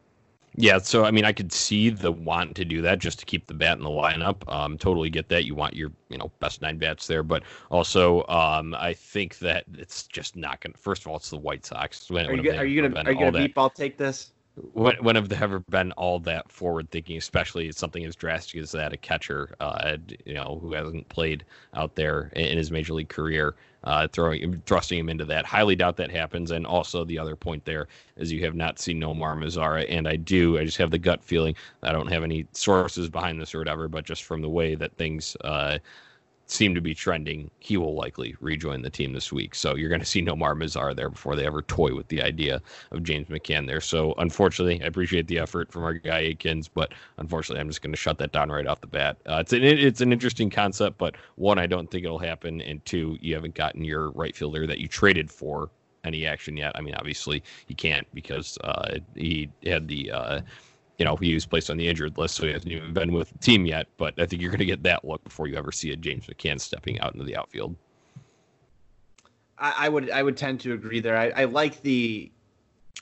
Yeah, 0.57 0.79
so 0.79 1.05
I 1.05 1.11
mean, 1.11 1.25
I 1.25 1.33
could 1.33 1.53
see 1.53 1.91
the 1.91 2.11
want 2.11 2.57
to 2.57 2.65
do 2.65 2.81
that 2.83 2.99
just 2.99 3.19
to 3.19 3.27
keep 3.27 3.47
the 3.47 3.55
bat 3.55 3.77
in 3.77 3.85
the 3.85 3.91
lineup. 3.91 4.37
Um, 4.53 4.79
totally 4.79 5.11
get 5.11 5.29
that. 5.29 5.45
You 5.45 5.55
want 5.55 5.75
your, 5.75 5.93
you 6.09 6.17
know, 6.17 6.33
best 6.41 6.63
nine 6.63 6.79
bats 6.79 7.07
there, 7.07 7.23
but 7.23 7.43
also, 7.71 8.27
um, 8.29 8.75
I 8.75 8.95
think 8.95 9.39
that 9.41 9.65
it's 9.75 10.07
just 10.07 10.35
not 10.35 10.63
going. 10.63 10.73
to 10.73 10.79
First 10.79 11.03
of 11.03 11.09
all, 11.09 11.17
it's 11.17 11.29
the 11.29 11.37
White 11.37 11.67
Sox. 11.67 12.11
When, 12.11 12.27
are, 12.27 12.35
you, 12.35 12.53
are 12.53 12.65
you 12.65 12.83
gonna 12.83 13.03
are 13.03 13.13
you 13.13 13.19
gonna 13.19 13.49
meatball 13.49 13.75
take 13.75 13.99
this? 13.99 14.33
When, 14.73 14.97
when 14.97 15.17
have 15.17 15.29
they 15.29 15.37
ever 15.37 15.61
been 15.61 15.93
all 15.93 16.19
that 16.21 16.51
forward 16.51 16.91
thinking, 16.91 17.17
especially 17.17 17.71
something 17.73 18.05
as 18.05 18.17
drastic 18.17 18.61
as 18.61 18.73
that, 18.73 18.93
a 18.93 18.97
catcher, 18.97 19.55
uh, 19.61 19.97
you 20.25 20.35
know, 20.35 20.59
who 20.63 20.73
hasn't 20.73 21.09
played 21.09 21.45
out 21.75 21.95
there 21.95 22.31
in 22.35 22.57
his 22.57 22.71
major 22.71 22.95
league 22.95 23.11
career, 23.11 23.55
uh, 23.85 24.09
throwing, 24.09 24.61
thrusting 24.65 24.99
him 24.99 25.11
into 25.11 25.27
that. 25.27 25.45
Highly 25.45 25.77
doubt 25.77 25.97
that 25.99 26.11
happens. 26.11 26.51
And 26.51 26.67
also 26.67 27.05
the 27.05 27.19
other 27.19 27.37
point 27.37 27.65
there 27.67 27.89
is 28.17 28.33
you 28.33 28.43
have 28.45 28.55
not 28.55 28.79
seen 28.79 29.01
Nomar 29.01 29.37
Mazara. 29.37 29.85
And 29.91 30.09
I 30.09 30.17
do, 30.17 30.59
I 30.59 30.65
just 30.65 30.79
have 30.79 30.91
the 30.91 30.99
gut 30.99 31.23
feeling, 31.23 31.55
I 31.83 31.93
don't 31.93 32.11
have 32.11 32.25
any 32.25 32.47
sources 32.53 33.11
behind 33.11 33.41
this 33.41 33.55
or 33.55 33.59
whatever, 33.59 33.89
but 33.89 34.05
just 34.05 34.25
from 34.25 34.41
the 34.41 34.49
way 34.49 34.75
that 34.75 34.97
things, 34.97 35.37
uh, 35.43 35.79
seem 36.47 36.75
to 36.75 36.81
be 36.81 36.95
trending, 36.95 37.51
he 37.59 37.77
will 37.77 37.95
likely 37.95 38.37
rejoin 38.41 38.83
the 38.83 38.91
team 38.91 39.13
this 39.13 39.33
week. 39.33 39.55
So 39.55 39.75
you're 39.75 39.89
going 39.89 40.01
to 40.01 40.07
see 40.07 40.23
Nomar 40.23 40.55
Mazar 40.55 40.95
there 40.95 41.11
before 41.11 41.35
they 41.35 41.45
ever 41.45 41.63
toy 41.63 41.95
with 41.95 42.09
the 42.09 42.23
idea 42.23 42.63
of 42.93 43.03
James 43.03 43.29
McCann 43.29 43.67
there. 43.67 43.81
So 43.81 44.15
unfortunately, 44.19 44.81
I 44.83 44.87
appreciate 44.87 45.27
the 45.27 45.39
effort 45.39 45.73
from 45.73 45.83
our 45.83 45.95
guy 45.95 46.21
Akins, 46.21 46.69
but 46.69 46.93
unfortunately, 47.19 47.61
I'm 47.61 47.69
just 47.69 47.83
going 47.83 47.93
to 47.93 47.97
shut 47.97 48.19
that 48.19 48.33
down 48.33 48.51
right 48.51 48.67
off 48.67 48.81
the 48.81 48.87
bat. 48.87 49.17
Uh, 49.27 49.39
it's 49.41 49.53
an 49.53 49.65
it's 49.65 50.01
an 50.01 50.13
interesting 50.13 50.49
concept, 50.49 50.99
but 50.99 51.17
one, 51.35 51.59
I 51.59 51.67
don't 51.67 51.91
think 51.91 52.05
it'll 52.05 52.19
happen, 52.19 52.61
and 52.61 52.85
two, 52.85 53.19
you 53.21 53.35
haven't 53.35 53.55
gotten 53.55 53.85
your 53.85 54.11
right 54.13 54.35
fielder 54.35 54.67
that 54.67 54.79
you 54.79 54.87
traded 54.87 55.31
for 55.31 55.71
any 56.05 56.27
action 56.27 56.57
yet. 56.57 56.73
I 56.77 56.81
mean, 56.81 56.95
obviously 56.95 57.43
he 57.67 57.75
can't 57.75 58.07
because 58.15 58.57
uh, 58.63 58.99
he 59.15 59.51
had 59.65 59.89
the 59.89 60.13
uh, 60.13 60.41
you 60.99 61.05
know, 61.05 61.17
he 61.17 61.35
was 61.35 61.45
placed 61.45 61.71
on 61.71 61.77
the 61.77 61.89
injured 61.89 62.17
list, 62.17 62.37
so 62.37 62.47
he 62.47 62.53
hasn't 62.53 62.73
even 62.73 62.93
been 62.93 63.13
with 63.13 63.31
the 63.31 63.39
team 63.39 63.67
yet. 63.67 63.87
But 63.97 64.19
I 64.19 64.27
think 64.27 64.41
you're 64.41 64.51
going 64.51 64.59
to 64.61 64.67
get 64.67 64.83
that 64.85 65.05
look 65.05 65.23
before 65.25 65.47
you 65.47 65.57
ever 65.57 65.73
see 65.73 65.93
a 65.93 65.97
James 65.97 66.27
McCann 66.27 66.61
stepping 66.61 66.99
out 67.01 67.13
into 67.13 67.25
the 67.25 67.37
outfield. 67.37 67.77
I, 69.59 69.75
I 69.79 69.89
would 69.89 70.11
I 70.11 70.23
would 70.23 70.37
tend 70.37 70.61
to 70.61 70.73
agree 70.73 71.01
there. 71.01 71.17
I, 71.17 71.29
I, 71.31 71.45
like 71.45 71.83
the 71.83 72.31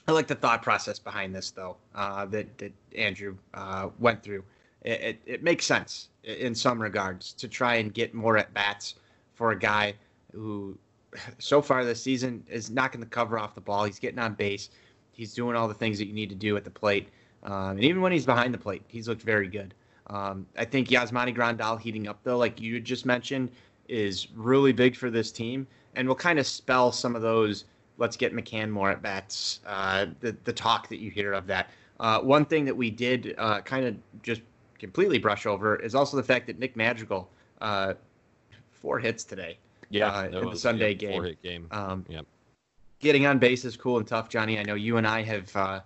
I 0.06 0.12
like 0.12 0.26
the 0.26 0.34
thought 0.34 0.62
process 0.62 0.98
behind 0.98 1.34
this 1.34 1.50
though 1.50 1.76
uh, 1.94 2.26
that 2.26 2.58
that 2.58 2.72
Andrew 2.96 3.36
uh, 3.54 3.88
went 3.98 4.22
through. 4.22 4.44
It, 4.82 5.00
it, 5.00 5.22
it 5.26 5.42
makes 5.42 5.64
sense 5.64 6.08
in 6.24 6.54
some 6.54 6.80
regards 6.80 7.32
to 7.34 7.48
try 7.48 7.76
and 7.76 7.92
get 7.92 8.12
more 8.12 8.36
at 8.36 8.52
bats 8.52 8.96
for 9.34 9.52
a 9.52 9.58
guy 9.58 9.94
who 10.32 10.76
so 11.38 11.62
far 11.62 11.84
this 11.84 12.02
season 12.02 12.44
is 12.48 12.70
knocking 12.70 13.00
the 13.00 13.06
cover 13.06 13.38
off 13.38 13.54
the 13.54 13.60
ball. 13.60 13.84
He's 13.84 13.98
getting 13.98 14.18
on 14.18 14.34
base. 14.34 14.70
He's 15.12 15.32
doing 15.32 15.56
all 15.56 15.68
the 15.68 15.74
things 15.74 15.98
that 15.98 16.06
you 16.06 16.12
need 16.12 16.28
to 16.30 16.34
do 16.34 16.56
at 16.56 16.64
the 16.64 16.70
plate. 16.70 17.08
Um, 17.44 17.70
and 17.70 17.84
even 17.84 18.00
when 18.00 18.12
he's 18.12 18.26
behind 18.26 18.54
the 18.54 18.58
plate, 18.58 18.82
he's 18.88 19.08
looked 19.08 19.22
very 19.22 19.48
good. 19.48 19.74
Um, 20.08 20.46
I 20.56 20.64
think 20.64 20.88
Yasmani 20.88 21.34
Grandal 21.34 21.80
heating 21.80 22.08
up, 22.08 22.18
though, 22.24 22.38
like 22.38 22.60
you 22.60 22.80
just 22.80 23.06
mentioned, 23.06 23.50
is 23.88 24.28
really 24.34 24.72
big 24.72 24.96
for 24.96 25.10
this 25.10 25.30
team 25.30 25.66
and 25.94 26.08
will 26.08 26.14
kind 26.14 26.38
of 26.38 26.46
spell 26.46 26.92
some 26.92 27.14
of 27.16 27.22
those 27.22 27.64
let's 27.96 28.16
get 28.16 28.34
McCann 28.34 28.70
more 28.70 28.90
at 28.90 29.02
bats, 29.02 29.60
uh, 29.66 30.06
the, 30.20 30.36
the 30.44 30.52
talk 30.52 30.88
that 30.88 30.98
you 30.98 31.10
hear 31.10 31.32
of 31.32 31.46
that. 31.46 31.70
Uh, 32.00 32.20
one 32.20 32.44
thing 32.44 32.64
that 32.64 32.76
we 32.76 32.90
did 32.90 33.34
uh, 33.38 33.60
kind 33.60 33.86
of 33.86 33.96
just 34.22 34.42
completely 34.78 35.18
brush 35.18 35.46
over 35.46 35.76
is 35.76 35.94
also 35.94 36.16
the 36.16 36.22
fact 36.22 36.46
that 36.46 36.58
Nick 36.58 36.76
Madrigal, 36.76 37.28
uh, 37.60 37.94
four 38.72 38.98
hits 38.98 39.24
today. 39.24 39.58
Yeah, 39.90 40.08
uh, 40.08 40.24
in 40.40 40.50
the 40.50 40.56
Sunday 40.56 40.90
yeah, 40.90 40.94
game. 40.94 41.12
Four 41.12 41.24
hit 41.24 41.42
game. 41.42 41.68
Um, 41.70 42.04
yep. 42.08 42.26
Getting 42.98 43.26
on 43.26 43.38
base 43.38 43.64
is 43.64 43.76
cool 43.76 43.98
and 43.98 44.06
tough, 44.06 44.28
Johnny. 44.28 44.58
I 44.58 44.64
know 44.64 44.74
you 44.74 44.96
and 44.96 45.06
I 45.06 45.22
have 45.22 45.54
uh, 45.54 45.80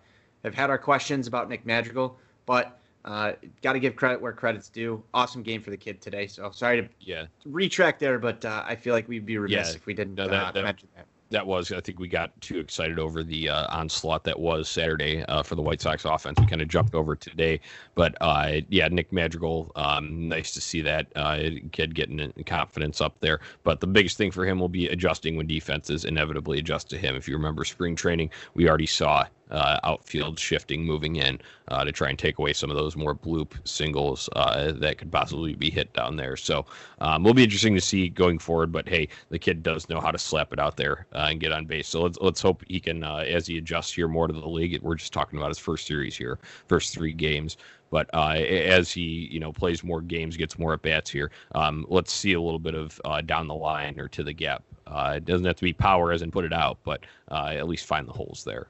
have 0.45 0.55
had 0.55 0.71
our 0.71 0.79
questions 0.79 1.27
about 1.27 1.49
Nick 1.49 1.67
Madrigal, 1.67 2.19
but 2.47 2.79
uh, 3.05 3.33
got 3.63 3.73
to 3.75 3.81
give 3.81 3.97
credit 3.97 4.21
where 4.21 4.33
credit's 4.33 4.69
due. 4.69 5.03
Awesome 5.15 5.43
game 5.43 5.63
for 5.63 5.71
the 5.71 5.77
kid 5.77 6.01
today. 6.01 6.27
So 6.27 6.51
sorry 6.51 6.83
to 6.83 6.89
yeah 7.01 7.27
retract 7.47 8.01
there, 8.01 8.19
but 8.19 8.45
uh, 8.45 8.65
I 8.67 8.77
feel 8.77 8.95
like 8.95 9.09
we'd 9.09 9.25
be 9.27 9.39
remiss 9.39 9.71
Yeah. 9.71 9.77
if 9.77 9.87
we 9.87 9.95
didn't 9.95 10.15
No, 10.17 10.29
that- 10.29 10.43
uh, 10.49 10.53
that- 10.53 10.65
mention 10.65 10.89
that. 10.97 11.07
that 11.31 11.47
was 11.47 11.71
i 11.73 11.81
think 11.81 11.99
we 12.01 12.09
got 12.09 12.31
too 12.41 12.59
excited 12.59 12.99
over 12.99 13.23
the 13.23 13.51
uh, 13.51 13.67
onslaught 13.69 14.25
that 14.25 14.39
was 14.41 14.67
saturday 14.67 15.23
uh, 15.25 15.43
for 15.43 15.57
the 15.57 15.61
white 15.63 15.79
sox 15.79 16.07
offense 16.07 16.39
we 16.41 16.47
kind 16.47 16.63
of 16.63 16.69
jumped 16.69 16.95
over 16.95 17.15
today 17.15 17.61
but 17.95 18.15
uh, 18.23 18.53
yeah 18.71 18.89
nick 18.89 19.13
madrigal 19.13 19.71
um, 19.77 20.27
nice 20.29 20.53
to 20.53 20.61
see 20.63 20.81
that 20.81 21.07
uh, 21.17 21.39
kid 21.71 21.95
getting 21.95 22.33
confidence 22.47 23.03
up 23.03 23.15
there 23.21 23.41
but 23.63 23.79
the 23.81 23.87
biggest 23.87 24.17
thing 24.17 24.31
for 24.31 24.47
him 24.47 24.59
will 24.59 24.71
be 24.71 24.89
adjusting 24.89 25.37
when 25.37 25.47
defenses 25.47 26.07
inevitably 26.07 26.59
adjust 26.59 26.89
to 26.89 26.97
him 26.97 27.15
if 27.15 27.29
you 27.29 27.37
remember 27.37 27.63
spring 27.63 27.95
training 27.95 28.31
we 28.55 28.67
already 28.67 28.87
saw 28.87 29.23
uh, 29.51 29.79
outfield 29.85 30.39
shifting 30.39 30.85
moving 30.85 31.17
in 31.17 31.39
uh, 31.69 31.85
to 31.85 31.93
try 31.93 32.09
and 32.09 32.19
take 32.19 32.39
away 32.39 32.53
some 32.53 32.71
of 32.71 32.77
those 32.77 32.97
more 32.97 33.15
bloop 33.15 33.53
singles 33.65 34.29
uh, 34.37 34.73
that 34.73 34.99
could 34.99 35.11
possibly 35.11 35.55
be 35.55 35.71
hit 35.71 35.93
down 35.93 36.17
there. 36.17 36.37
So 36.37 36.67
um, 37.01 37.25
will 37.25 37.35
be 37.35 37.45
interesting 37.45 37.75
to 37.75 37.81
see 37.81 38.09
going 38.09 38.39
forward. 38.39 38.73
But 38.73 38.89
hey, 38.89 39.09
the 39.31 39.39
kid 39.39 39.63
does 39.63 39.89
know 39.89 40.01
how 40.01 40.11
to 40.11 40.19
slap 40.19 40.53
it 40.53 40.59
out 40.59 40.77
there 40.77 41.07
uh, 41.15 41.29
and 41.31 41.41
get 41.41 41.53
on 41.53 41.67
base. 41.67 41.89
So 41.89 42.03
let's 42.03 42.19
let's 42.21 42.41
hope 42.41 42.63
he 42.69 42.81
can 42.81 43.05
uh, 43.05 43.25
as 43.27 43.47
he 43.47 43.59
adjusts 43.59 43.93
here 43.93 44.09
more 44.09 44.27
to 44.27 44.33
the 44.33 44.49
league. 44.49 44.81
We're 44.83 44.95
just 44.95 45.13
talking 45.13 45.39
about 45.39 45.49
his 45.49 45.59
first 45.59 45.87
series 45.87 46.17
here, 46.17 46.39
first 46.67 46.95
three 46.95 47.13
games. 47.13 47.57
But 47.91 48.11
uh, 48.13 48.33
as 48.33 48.93
he 48.93 49.29
you 49.31 49.41
know 49.41 49.53
plays 49.53 49.83
more 49.83 50.01
games, 50.01 50.37
gets 50.37 50.59
more 50.59 50.75
at 50.75 50.83
bats 50.83 51.11
here, 51.11 51.31
um, 51.55 51.87
let's 51.89 52.13
see 52.13 52.35
a 52.35 52.41
little 52.41 52.59
bit 52.59 52.75
of 52.75 53.01
uh, 53.05 53.23
down 53.23 53.47
the 53.47 53.55
line 53.55 53.99
or 53.99 54.09
to 54.09 54.23
the 54.23 54.33
gap. 54.33 54.63
Uh, 54.87 55.15
it 55.17 55.25
doesn't 55.25 55.47
have 55.47 55.57
to 55.57 55.63
be 55.63 55.73
power 55.73 56.13
as 56.13 56.23
in 56.23 56.31
put 56.31 56.45
it 56.45 56.53
out, 56.53 56.79
but 56.85 57.05
uh, 57.31 57.53
at 57.55 57.69
least 57.69 57.87
find 57.87 58.07
the 58.07 58.13
holes 58.13 58.43
there. 58.45 58.69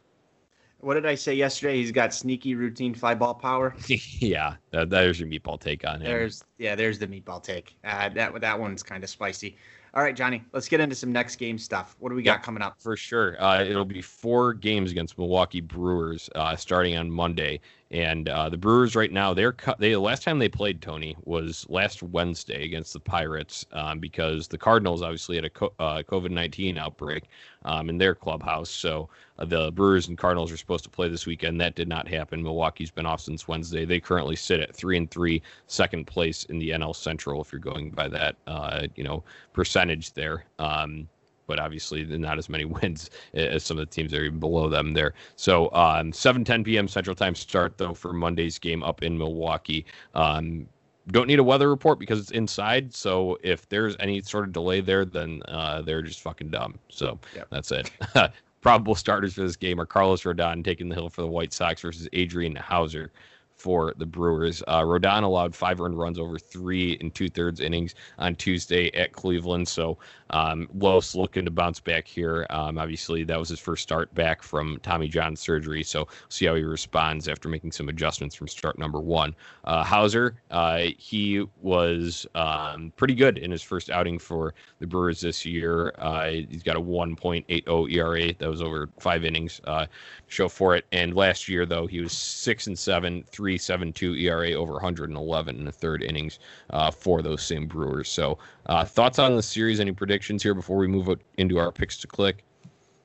What 0.81 0.95
did 0.95 1.07
I 1.07 1.17
say 1.17 1.35
yesterday? 1.35 1.77
He's 1.77 1.91
got 1.91 2.15
sneaky 2.15 2.55
routine 2.55 2.95
fly 2.95 3.15
ball 3.15 3.35
power. 3.35 3.75
yeah, 3.89 4.55
that, 4.71 4.91
there's 4.91 5.19
your 5.19 5.29
meatball 5.29 5.59
take 5.61 5.87
on 5.87 6.01
him. 6.01 6.07
There's 6.07 6.45
yeah, 6.59 6.77
there's 6.77 6.99
the 6.99 7.07
meatball 7.09 7.43
take. 7.43 7.77
Uh, 7.85 8.09
that 8.11 8.41
that 8.41 8.59
one's 8.59 8.83
kind 8.83 9.03
of 9.03 9.11
spicy. 9.11 9.57
All 9.95 10.03
right, 10.03 10.15
Johnny, 10.15 10.45
let's 10.53 10.69
get 10.69 10.81
into 10.81 10.95
some 10.95 11.11
next 11.11 11.37
game 11.37 11.59
stuff. 11.59 11.97
What 11.99 12.11
do 12.11 12.15
we 12.15 12.23
got 12.23 12.43
coming 12.43 12.63
up? 12.63 12.81
For 12.81 12.97
sure. 12.97 13.41
Uh, 13.43 13.65
it'll 13.65 13.85
be 13.87 14.03
four 14.03 14.53
games 14.53 14.91
against 14.91 15.17
Milwaukee 15.19 15.63
Brewers 15.63 16.29
uh, 16.35 16.55
starting 16.57 16.97
on 16.97 17.11
Monday. 17.11 17.61
And 17.91 18.29
uh, 18.29 18.51
the 18.51 18.59
Brewers 18.59 18.95
right 18.95 19.11
now, 19.11 19.33
they're 19.33 19.53
cut. 19.53 19.79
They 19.79 19.93
the 19.93 20.01
last 20.01 20.23
time 20.23 20.39
they 20.39 20.49
played 20.49 20.83
Tony 20.83 21.17
was 21.25 21.65
last 21.71 22.03
Wednesday 22.03 22.65
against 22.65 22.93
the 22.93 23.01
Pirates 23.01 23.65
um, 23.73 23.99
because 23.99 24.47
the 24.47 24.59
Cardinals 24.59 25.01
obviously 25.01 25.37
had 25.37 25.47
a 25.47 25.51
co- 25.51 25.73
uh, 25.79 26.03
COVID 26.07 26.31
nineteen 26.31 26.77
outbreak 26.77 27.25
um, 27.65 27.89
in 27.89 27.97
their 27.97 28.15
clubhouse. 28.15 28.69
So 28.69 29.09
uh, 29.39 29.47
the 29.47 29.73
Brewers 29.73 30.09
and 30.09 30.19
Cardinals 30.19 30.53
are 30.53 30.59
supposed 30.59 30.85
to 30.85 30.91
play 30.91 31.09
this 31.09 31.25
weekend. 31.25 31.59
That 31.63 31.77
did 31.77 31.89
not 31.89 32.07
happen. 32.07 32.43
Milwaukee's 32.43 32.91
been 32.91 33.07
off 33.07 33.23
since 33.23 33.49
Wednesday. 33.49 33.87
They 33.87 34.01
currently 34.01 34.37
sit 34.37 34.61
at 34.61 34.77
three 34.77 34.99
and 34.99 35.11
three, 35.11 35.41
second 35.67 36.07
place 36.07 36.45
in 36.45 36.59
the 36.59 36.71
NL 36.71 36.95
Central. 36.95 37.41
If 37.41 37.53
you're 37.53 37.59
going 37.59 37.91
by 37.91 38.09
that, 38.09 38.37
uh, 38.47 38.87
you 38.97 39.05
know, 39.05 39.25
percentage 39.55 40.13
there. 40.13 40.45
Um, 40.59 41.09
but 41.49 41.59
obviously 41.59 42.05
not 42.05 42.39
as 42.39 42.49
many 42.49 42.65
wins 42.81 43.11
as 43.35 43.65
some 43.65 43.77
of 43.77 43.89
the 43.89 43.93
teams 43.93 44.13
that 44.13 44.21
are 44.21 44.25
even 44.25 44.39
below 44.39 44.69
them 44.69 44.93
there. 44.93 45.15
So 45.35 45.73
um, 45.73 46.13
7 46.13 46.45
10 46.45 46.63
p.m. 46.63 46.87
Central 46.87 47.17
Time 47.17 47.35
start 47.35 47.77
though 47.79 47.95
for 47.95 48.13
Monday's 48.13 48.61
game 48.61 48.85
up 48.85 49.03
in 49.03 49.19
Milwaukee. 49.19 49.85
Um, 50.15 50.69
don't 51.11 51.27
need 51.27 51.39
a 51.39 51.43
weather 51.45 51.71
report 51.71 51.99
because 51.99 52.21
it's 52.21 52.31
inside. 52.33 52.95
So 52.95 53.39
if 53.43 53.67
there's 53.71 53.97
any 53.99 54.21
sort 54.21 54.45
of 54.45 54.53
delay 54.53 54.83
there, 54.83 55.07
then 55.07 55.41
uh, 55.49 55.81
they're 55.83 56.03
just 56.03 56.21
fucking 56.21 56.51
dumb. 56.51 56.79
So 56.91 57.19
Yep. 57.35 57.49
that's 57.51 57.73
it. 57.73 57.91
Probable 58.61 58.95
starters 58.95 59.35
for 59.35 59.41
this 59.41 59.57
game 59.57 59.81
are 59.81 59.87
Carlos 59.87 60.23
Rodon 60.25 60.63
taking 60.63 60.89
the 60.89 60.95
hill 60.95 61.09
for 61.09 61.23
the 61.23 61.29
White 61.29 61.53
Sox 61.55 61.81
versus 61.81 62.09
Adrian 62.13 62.55
Houser 62.57 63.11
for 63.59 63.93
the 63.99 64.07
Brewers. 64.07 64.63
Uh, 64.69 64.83
Rodon 64.83 65.25
allowed 65.25 65.55
five 65.55 65.81
earned 65.81 65.99
runs 65.99 66.19
over 66.19 66.39
three 66.39 66.97
and 67.01 67.15
two 67.15 67.29
thirds 67.29 67.61
innings 67.61 67.95
on 68.19 68.37
Tuesday 68.37 68.91
at 68.95 69.13
Cleveland. 69.13 69.69
So 69.69 69.99
um, 70.31 70.69
Los 70.75 71.15
looking 71.15 71.45
to 71.45 71.51
bounce 71.51 71.81
back 71.81 72.07
here. 72.07 72.47
Um, 72.51 72.79
obviously, 72.79 73.25
that 73.25 73.39
was 73.39 73.49
his 73.49 73.59
first 73.59 73.83
start 73.83 74.15
back 74.15 74.43
from 74.43 74.79
Tommy 74.83 75.09
John 75.09 75.35
surgery. 75.35 75.83
So 75.83 76.07
see 76.29 76.47
how 76.47 76.55
he 76.55 76.63
responds 76.63 77.29
after 77.29 77.49
making 77.49 77.73
some 77.73 77.89
adjustments 77.89 78.35
from 78.35 78.47
start 78.49 78.79
number 78.79 79.01
one. 79.01 79.35
Uh, 79.65 79.83
Houser, 79.83 80.37
uh, 80.51 80.87
he 80.97 81.45
was 81.61 82.27
um, 82.35 82.93
pretty 82.97 83.15
good 83.15 83.39
in 83.39 83.51
his 83.51 83.63
first 83.63 83.91
outing 83.91 84.19
for 84.19 84.55
the 84.79 84.87
Brewers 84.87 85.21
this 85.21 85.45
year. 85.45 85.93
Uh, 85.99 86.29
he's 86.29 86.63
got 86.63 86.77
a 86.77 86.81
1.80 86.81 87.93
ERA. 87.93 88.35
That 88.35 88.49
was 88.49 88.63
over 88.63 88.89
five 88.99 89.25
innings. 89.25 89.61
Uh, 89.65 89.87
show 90.29 90.49
for 90.49 90.77
it. 90.77 90.85
And 90.93 91.15
last 91.15 91.49
year, 91.49 91.67
though, 91.67 91.87
he 91.87 92.01
was 92.01 92.13
six 92.13 92.67
and 92.67 92.79
seven, 92.79 93.25
three 93.31 93.48
seven 93.57 93.93
two 93.93 94.15
ERA 94.15 94.53
over 94.53 94.75
111 94.75 95.57
in 95.57 95.65
the 95.65 95.73
third 95.73 96.03
innings 96.03 96.39
uh, 96.71 96.91
for 96.91 97.23
those 97.23 97.43
same 97.43 97.67
Brewers. 97.67 98.09
So, 98.09 98.39
uh, 98.67 98.85
thoughts 98.85 99.19
on 99.19 99.37
the 99.37 99.43
series? 99.43 99.81
Any 99.81 99.93
predictions 99.93 100.43
here 100.43 100.55
before 100.55 100.77
we 100.77 100.87
move 100.87 101.09
into 101.37 101.59
our 101.59 101.73
picks 101.73 101.97
to 101.99 102.07
click? 102.07 102.45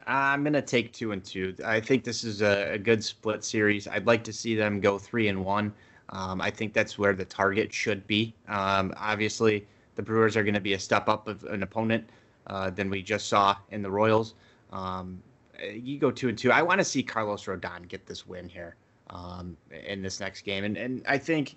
I'm 0.06 0.44
gonna 0.44 0.62
take 0.62 0.92
two 0.92 1.12
and 1.12 1.24
two. 1.24 1.56
I 1.64 1.80
think 1.80 2.04
this 2.04 2.24
is 2.24 2.42
a, 2.42 2.74
a 2.74 2.78
good 2.78 3.04
split 3.04 3.44
series. 3.44 3.88
I'd 3.88 4.08
like 4.08 4.24
to 4.26 4.34
see 4.34 4.56
them 4.56 4.82
go 4.82 4.98
three 4.98 5.28
and 5.30 5.46
one. 5.46 5.74
Um, 6.10 6.42
I 6.42 6.50
think 6.50 6.74
that's 6.74 6.98
where 6.98 7.14
the 7.14 7.26
target 7.26 7.74
should 7.74 8.06
be. 8.08 8.36
Um, 8.48 8.94
obviously, 8.98 9.66
the 9.96 10.02
Brewers 10.02 10.36
are 10.36 10.44
going 10.44 10.54
to 10.54 10.60
be 10.60 10.74
a 10.74 10.80
step 10.80 11.08
up 11.08 11.28
of 11.28 11.44
an 11.46 11.64
opponent 11.64 12.10
uh, 12.48 12.70
than 12.70 12.90
we 12.90 13.02
just 13.02 13.28
saw 13.30 13.56
in 13.72 13.82
the 13.82 13.90
Royals. 13.90 14.36
Um, 14.72 15.22
you 15.72 15.98
go 15.98 16.12
two 16.12 16.30
and 16.30 16.38
two. 16.38 16.52
I 16.52 16.62
want 16.62 16.80
to 16.80 16.86
see 16.86 17.04
Carlos 17.04 17.46
Rodon 17.46 17.88
get 17.88 18.06
this 18.06 18.28
win 18.28 18.50
here 18.50 18.76
um, 19.14 19.56
in 19.88 20.02
this 20.02 20.20
next 20.20 20.42
game, 20.42 20.66
and 20.66 20.76
and 20.76 21.04
I 21.08 21.18
think 21.18 21.56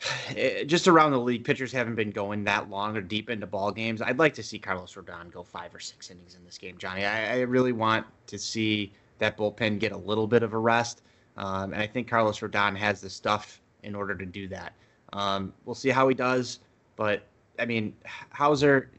eh, 0.36 0.64
just 0.64 0.88
around 0.88 1.12
the 1.12 1.20
league, 1.20 1.44
pitchers 1.44 1.72
haven't 1.72 1.96
been 1.96 2.10
going 2.10 2.44
that 2.44 2.70
long 2.70 2.96
or 2.96 3.02
deep 3.02 3.28
into 3.28 3.46
ball 3.46 3.70
games. 3.70 4.00
I'd 4.00 4.18
like 4.18 4.34
to 4.34 4.42
see 4.42 4.58
Carlos 4.58 4.94
Rodon 4.94 5.30
go 5.30 5.42
five 5.42 5.74
or 5.74 5.80
six 5.80 6.10
innings 6.10 6.34
in 6.34 6.44
this 6.44 6.56
game, 6.56 6.78
Johnny. 6.78 7.04
I, 7.04 7.38
I 7.38 7.40
really 7.40 7.72
want 7.72 8.06
to 8.28 8.38
see 8.38 8.92
that 9.18 9.36
bullpen 9.36 9.78
get 9.78 9.92
a 9.92 9.96
little 9.96 10.26
bit 10.26 10.42
of 10.42 10.54
a 10.54 10.58
rest. 10.58 11.02
Um, 11.36 11.72
and 11.72 11.82
I 11.82 11.86
think 11.86 12.08
Carlos 12.08 12.40
Rodon 12.40 12.76
has 12.76 13.00
the 13.00 13.10
stuff 13.10 13.60
in 13.82 13.94
order 13.94 14.14
to 14.16 14.26
do 14.26 14.48
that. 14.48 14.72
Um, 15.12 15.52
we'll 15.64 15.74
see 15.74 15.90
how 15.90 16.08
he 16.08 16.14
does, 16.14 16.60
but 16.96 17.22
I 17.58 17.64
mean, 17.64 17.94
Houser 18.30 18.90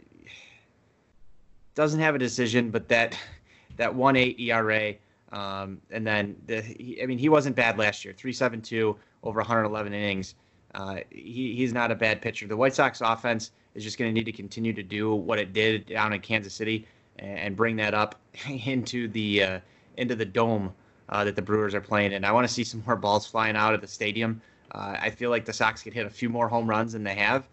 doesn't 1.76 2.00
have 2.00 2.16
a 2.16 2.18
decision, 2.18 2.72
but 2.72 2.88
that 2.90 3.18
that 3.78 3.94
one 3.94 4.16
eight 4.16 4.40
ERA, 4.40 4.96
um, 5.32 5.82
and 5.92 6.06
then 6.06 6.36
the 6.48 6.62
he, 6.62 7.00
I 7.02 7.06
mean, 7.06 7.18
he 7.18 7.30
wasn't 7.30 7.56
bad 7.56 7.78
last 7.78 8.04
year. 8.04 8.14
Three 8.14 8.34
seven 8.34 8.62
two 8.62 8.98
over 9.24 9.40
111 9.40 9.94
innings. 9.94 10.36
Uh, 10.76 10.98
he, 11.10 11.56
he's 11.56 11.74
not 11.74 11.92
a 11.92 11.96
bad 11.96 12.22
pitcher. 12.22 12.48
The 12.48 12.56
White 12.56 12.74
Sox 12.74 13.02
offense 13.02 13.52
is 13.76 13.84
just 13.84 13.98
going 13.98 14.10
to 14.10 14.14
need 14.14 14.26
to 14.26 14.32
continue 14.32 14.74
to 14.74 14.84
do 14.84 15.14
what 15.14 15.40
it 15.40 15.54
did 15.54 15.88
down 15.88 16.14
in 16.14 16.22
Kansas 16.22 16.54
City 16.54 16.88
and, 17.18 17.40
and 17.40 17.56
bring 17.56 17.76
that 17.78 17.94
up 17.94 18.20
into 18.66 19.08
the 19.08 19.44
uh, 19.44 19.60
into 19.98 20.16
the 20.16 20.26
dome 20.26 20.74
uh, 21.10 21.24
that 21.24 21.36
the 21.36 21.42
Brewers 21.42 21.76
are 21.76 21.82
playing 21.82 22.12
in. 22.12 22.24
I 22.24 22.32
want 22.32 22.48
to 22.48 22.54
see 22.54 22.64
some 22.64 22.84
more 22.86 22.96
balls 22.96 23.26
flying 23.26 23.56
out 23.56 23.74
of 23.74 23.82
the 23.82 23.88
stadium. 23.88 24.42
Uh, 24.72 24.96
I 25.00 25.10
feel 25.10 25.30
like 25.32 25.46
the 25.46 25.54
Sox 25.54 25.82
could 25.82 25.94
hit 25.94 26.06
a 26.06 26.10
few 26.10 26.30
more 26.30 26.48
home 26.48 26.70
runs 26.70 26.94
than 26.94 27.04
they 27.04 27.16
have. 27.16 27.48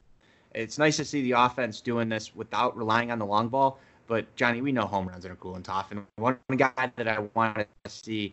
It's 0.54 0.78
nice 0.78 0.96
to 0.96 1.04
see 1.04 1.22
the 1.22 1.32
offense 1.32 1.80
doing 1.80 2.08
this 2.08 2.34
without 2.34 2.76
relying 2.76 3.10
on 3.10 3.18
the 3.18 3.26
long 3.26 3.48
ball. 3.48 3.78
But 4.06 4.34
Johnny, 4.36 4.60
we 4.60 4.72
know 4.72 4.82
home 4.82 5.08
runs 5.08 5.26
are 5.26 5.34
cool 5.36 5.56
and 5.56 5.64
tough. 5.64 5.90
And 5.90 6.04
one 6.16 6.38
guy 6.56 6.92
that 6.96 7.08
I 7.08 7.20
want 7.34 7.56
to 7.56 7.90
see 7.90 8.26
in 8.26 8.32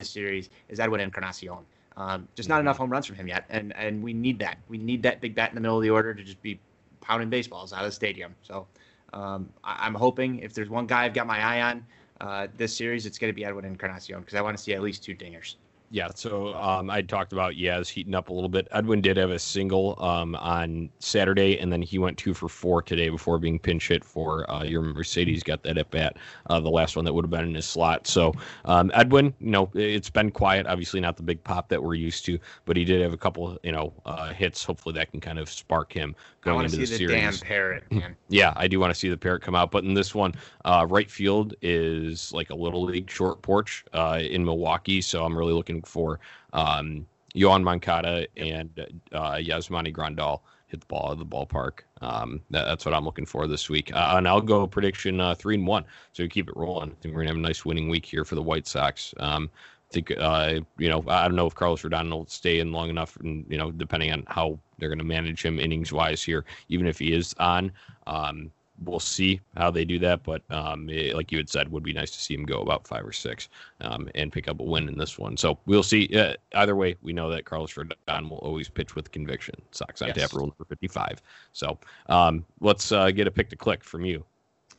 the 0.00 0.04
series 0.04 0.50
is 0.68 0.80
Edwin 0.80 1.00
Encarnacion. 1.00 1.58
Um, 1.96 2.28
just 2.34 2.48
not 2.48 2.60
enough 2.60 2.76
home 2.76 2.90
runs 2.90 3.06
from 3.06 3.16
him 3.16 3.28
yet, 3.28 3.44
and 3.50 3.74
and 3.76 4.02
we 4.02 4.12
need 4.12 4.38
that. 4.38 4.58
We 4.68 4.78
need 4.78 5.02
that 5.02 5.20
big 5.20 5.34
bat 5.34 5.50
in 5.50 5.54
the 5.54 5.60
middle 5.60 5.76
of 5.76 5.82
the 5.82 5.90
order 5.90 6.14
to 6.14 6.22
just 6.22 6.40
be 6.40 6.58
pounding 7.00 7.28
baseballs 7.28 7.72
out 7.72 7.80
of 7.80 7.86
the 7.86 7.92
stadium. 7.92 8.34
So 8.42 8.66
um, 9.12 9.48
I, 9.64 9.86
am 9.86 9.94
hoping 9.94 10.38
if 10.38 10.54
there's 10.54 10.70
one 10.70 10.86
guy 10.86 11.04
I've 11.04 11.14
got 11.14 11.26
my 11.26 11.40
eye 11.40 11.62
on 11.62 11.84
uh, 12.20 12.46
this 12.56 12.76
series, 12.76 13.06
it's 13.06 13.18
going 13.18 13.30
to 13.30 13.34
be 13.34 13.44
Edwin 13.44 13.64
Encarnacion 13.64 14.20
because 14.20 14.34
I 14.34 14.40
want 14.42 14.56
to 14.56 14.62
see 14.62 14.74
at 14.74 14.82
least 14.82 15.02
two 15.02 15.14
dingers. 15.14 15.56
Yeah, 15.92 16.10
so 16.14 16.54
um, 16.54 16.88
I 16.88 17.02
talked 17.02 17.32
about 17.32 17.54
Yaz 17.54 17.88
heating 17.88 18.14
up 18.14 18.28
a 18.28 18.32
little 18.32 18.48
bit. 18.48 18.68
Edwin 18.70 19.00
did 19.00 19.16
have 19.16 19.30
a 19.30 19.40
single 19.40 20.00
um, 20.00 20.36
on 20.36 20.88
Saturday, 21.00 21.58
and 21.58 21.72
then 21.72 21.82
he 21.82 21.98
went 21.98 22.16
two 22.16 22.32
for 22.32 22.48
four 22.48 22.80
today 22.80 23.08
before 23.08 23.40
being 23.40 23.58
pinch 23.58 23.88
hit 23.88 24.04
for 24.04 24.48
uh, 24.48 24.60
Yermín 24.60 24.94
Mercedes. 24.94 25.42
Got 25.42 25.64
that 25.64 25.78
at 25.78 25.90
bat, 25.90 26.16
uh, 26.48 26.60
the 26.60 26.70
last 26.70 26.94
one 26.94 27.04
that 27.06 27.12
would 27.12 27.24
have 27.24 27.30
been 27.30 27.44
in 27.44 27.56
his 27.56 27.66
slot. 27.66 28.06
So 28.06 28.32
um, 28.66 28.92
Edwin, 28.94 29.34
you 29.40 29.50
know, 29.50 29.68
it's 29.74 30.10
been 30.10 30.30
quiet. 30.30 30.68
Obviously, 30.68 31.00
not 31.00 31.16
the 31.16 31.24
big 31.24 31.42
pop 31.42 31.68
that 31.70 31.82
we're 31.82 31.94
used 31.94 32.24
to, 32.26 32.38
but 32.66 32.76
he 32.76 32.84
did 32.84 33.02
have 33.02 33.12
a 33.12 33.18
couple, 33.18 33.58
you 33.64 33.72
know, 33.72 33.92
uh, 34.06 34.32
hits. 34.32 34.62
Hopefully, 34.62 34.92
that 34.92 35.10
can 35.10 35.18
kind 35.18 35.40
of 35.40 35.50
spark 35.50 35.92
him 35.92 36.14
going 36.40 36.66
into 36.66 36.76
the, 36.76 36.86
the 36.86 36.98
series. 36.98 37.40
Damn 37.40 37.48
parrot, 37.48 37.84
yeah, 38.28 38.52
I 38.54 38.68
do 38.68 38.78
want 38.78 38.94
to 38.94 38.98
see 38.98 39.08
the 39.08 39.16
parrot 39.16 39.42
come 39.42 39.56
out. 39.56 39.72
But 39.72 39.82
in 39.82 39.94
this 39.94 40.14
one, 40.14 40.34
uh, 40.64 40.86
right 40.88 41.10
field 41.10 41.54
is 41.62 42.32
like 42.32 42.50
a 42.50 42.54
little 42.54 42.84
league 42.84 43.10
short 43.10 43.42
porch 43.42 43.84
uh, 43.92 44.20
in 44.22 44.44
Milwaukee, 44.44 45.00
so 45.00 45.24
I'm 45.24 45.36
really 45.36 45.52
looking 45.52 45.79
for 45.86 46.20
um, 46.52 47.06
Yoan 47.34 47.62
Moncada 47.62 48.26
and 48.36 48.70
uh, 49.12 49.34
Yasmani 49.34 49.94
Grandal 49.94 50.40
hit 50.66 50.80
the 50.80 50.86
ball 50.86 51.06
out 51.06 51.12
of 51.12 51.18
the 51.18 51.26
ballpark. 51.26 51.80
Um, 52.00 52.40
that, 52.50 52.64
that's 52.64 52.84
what 52.84 52.94
I'm 52.94 53.04
looking 53.04 53.26
for 53.26 53.46
this 53.46 53.68
week. 53.68 53.94
Uh, 53.94 54.14
and 54.16 54.26
I'll 54.26 54.40
go 54.40 54.66
prediction 54.66 55.20
uh, 55.20 55.34
three 55.34 55.56
and 55.56 55.66
one. 55.66 55.84
So 56.12 56.26
keep 56.28 56.48
it 56.48 56.56
rolling. 56.56 56.90
I 56.90 56.94
think 57.02 57.14
we're 57.14 57.22
gonna 57.22 57.30
have 57.30 57.38
a 57.38 57.40
nice 57.40 57.64
winning 57.64 57.88
week 57.88 58.06
here 58.06 58.24
for 58.24 58.36
the 58.36 58.42
White 58.42 58.66
Sox. 58.66 59.12
Um, 59.18 59.50
I 59.90 59.92
think 59.92 60.12
uh, 60.18 60.60
you 60.78 60.88
know 60.88 61.04
I 61.08 61.26
don't 61.26 61.36
know 61.36 61.46
if 61.46 61.54
Carlos 61.54 61.82
Rodon 61.82 62.10
will 62.10 62.26
stay 62.26 62.60
in 62.60 62.72
long 62.72 62.88
enough, 62.88 63.16
and 63.16 63.44
you 63.48 63.58
know 63.58 63.72
depending 63.72 64.12
on 64.12 64.24
how 64.28 64.58
they're 64.78 64.94
to 64.94 65.04
manage 65.04 65.44
him 65.44 65.58
innings 65.58 65.92
wise 65.92 66.22
here, 66.22 66.44
even 66.68 66.86
if 66.86 66.98
he 66.98 67.12
is 67.12 67.34
on. 67.38 67.72
Um, 68.06 68.52
we'll 68.84 69.00
see 69.00 69.40
how 69.56 69.70
they 69.70 69.84
do 69.84 69.98
that. 70.00 70.22
But 70.22 70.42
um, 70.50 70.88
it, 70.88 71.14
like 71.14 71.30
you 71.32 71.38
had 71.38 71.48
said, 71.48 71.70
would 71.70 71.82
be 71.82 71.92
nice 71.92 72.10
to 72.12 72.20
see 72.20 72.34
him 72.34 72.44
go 72.44 72.60
about 72.60 72.86
five 72.86 73.06
or 73.06 73.12
six 73.12 73.48
um, 73.80 74.08
and 74.14 74.32
pick 74.32 74.48
up 74.48 74.60
a 74.60 74.62
win 74.62 74.88
in 74.88 74.96
this 74.96 75.18
one. 75.18 75.36
So 75.36 75.58
we'll 75.66 75.82
see. 75.82 76.08
Uh, 76.16 76.34
either 76.54 76.76
way, 76.76 76.96
we 77.02 77.12
know 77.12 77.30
that 77.30 77.44
Carlos 77.44 77.74
Rodon 77.74 78.28
will 78.28 78.38
always 78.38 78.68
pitch 78.68 78.94
with 78.94 79.10
conviction. 79.10 79.54
Sox 79.70 80.02
on 80.02 80.08
yes. 80.08 80.16
tap 80.16 80.32
rule 80.32 80.46
number 80.46 80.64
55. 80.68 81.22
So 81.52 81.78
um, 82.08 82.44
let's 82.60 82.92
uh, 82.92 83.10
get 83.10 83.26
a 83.26 83.30
pick 83.30 83.50
to 83.50 83.56
click 83.56 83.84
from 83.84 84.04
you 84.04 84.24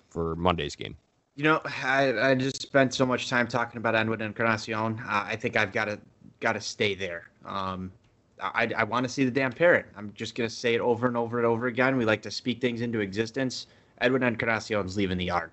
for 0.09 0.35
Monday's 0.35 0.75
game. 0.75 0.95
You 1.35 1.45
know, 1.45 1.61
I, 1.83 2.31
I 2.31 2.35
just 2.35 2.61
spent 2.61 2.93
so 2.93 3.05
much 3.05 3.29
time 3.29 3.47
talking 3.47 3.77
about 3.77 3.95
Edwin 3.95 4.21
Encarnacion. 4.21 4.99
Uh, 4.99 5.23
I 5.25 5.35
think 5.35 5.55
I've 5.55 5.71
got 5.71 5.85
to 5.85 5.99
got 6.41 6.53
to 6.53 6.61
stay 6.61 6.95
there. 6.95 7.29
Um, 7.45 7.91
I, 8.41 8.71
I 8.75 8.83
want 8.83 9.03
to 9.05 9.09
see 9.09 9.23
the 9.23 9.31
damn 9.31 9.51
parrot. 9.51 9.85
I'm 9.95 10.11
just 10.13 10.35
going 10.35 10.49
to 10.49 10.55
say 10.55 10.73
it 10.73 10.81
over 10.81 11.07
and 11.07 11.15
over 11.15 11.37
and 11.37 11.45
over 11.45 11.67
again. 11.67 11.95
We 11.95 12.05
like 12.05 12.21
to 12.23 12.31
speak 12.31 12.59
things 12.59 12.81
into 12.81 12.99
existence. 12.99 13.67
Edwin 14.01 14.23
Encarnacion's 14.23 14.97
leaving 14.97 15.17
the 15.17 15.25
yard. 15.25 15.51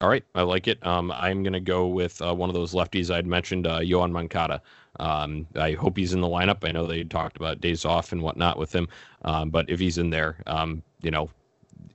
All 0.00 0.08
right, 0.08 0.24
I 0.36 0.42
like 0.42 0.68
it. 0.68 0.84
Um, 0.86 1.10
I'm 1.10 1.42
going 1.42 1.54
to 1.54 1.60
go 1.60 1.88
with 1.88 2.22
uh, 2.22 2.32
one 2.32 2.48
of 2.48 2.54
those 2.54 2.72
lefties 2.72 3.12
I'd 3.12 3.26
mentioned, 3.26 3.66
uh, 3.66 3.80
Yoan 3.80 4.12
Moncada. 4.12 4.62
Um, 5.00 5.46
I 5.56 5.72
hope 5.72 5.96
he's 5.96 6.12
in 6.12 6.20
the 6.20 6.28
lineup. 6.28 6.66
I 6.66 6.70
know 6.70 6.86
they 6.86 7.02
talked 7.02 7.36
about 7.36 7.60
days 7.60 7.84
off 7.84 8.12
and 8.12 8.22
whatnot 8.22 8.58
with 8.58 8.72
him, 8.72 8.88
um, 9.22 9.50
but 9.50 9.68
if 9.68 9.80
he's 9.80 9.98
in 9.98 10.10
there, 10.10 10.36
um, 10.46 10.82
you 11.02 11.10
know, 11.10 11.28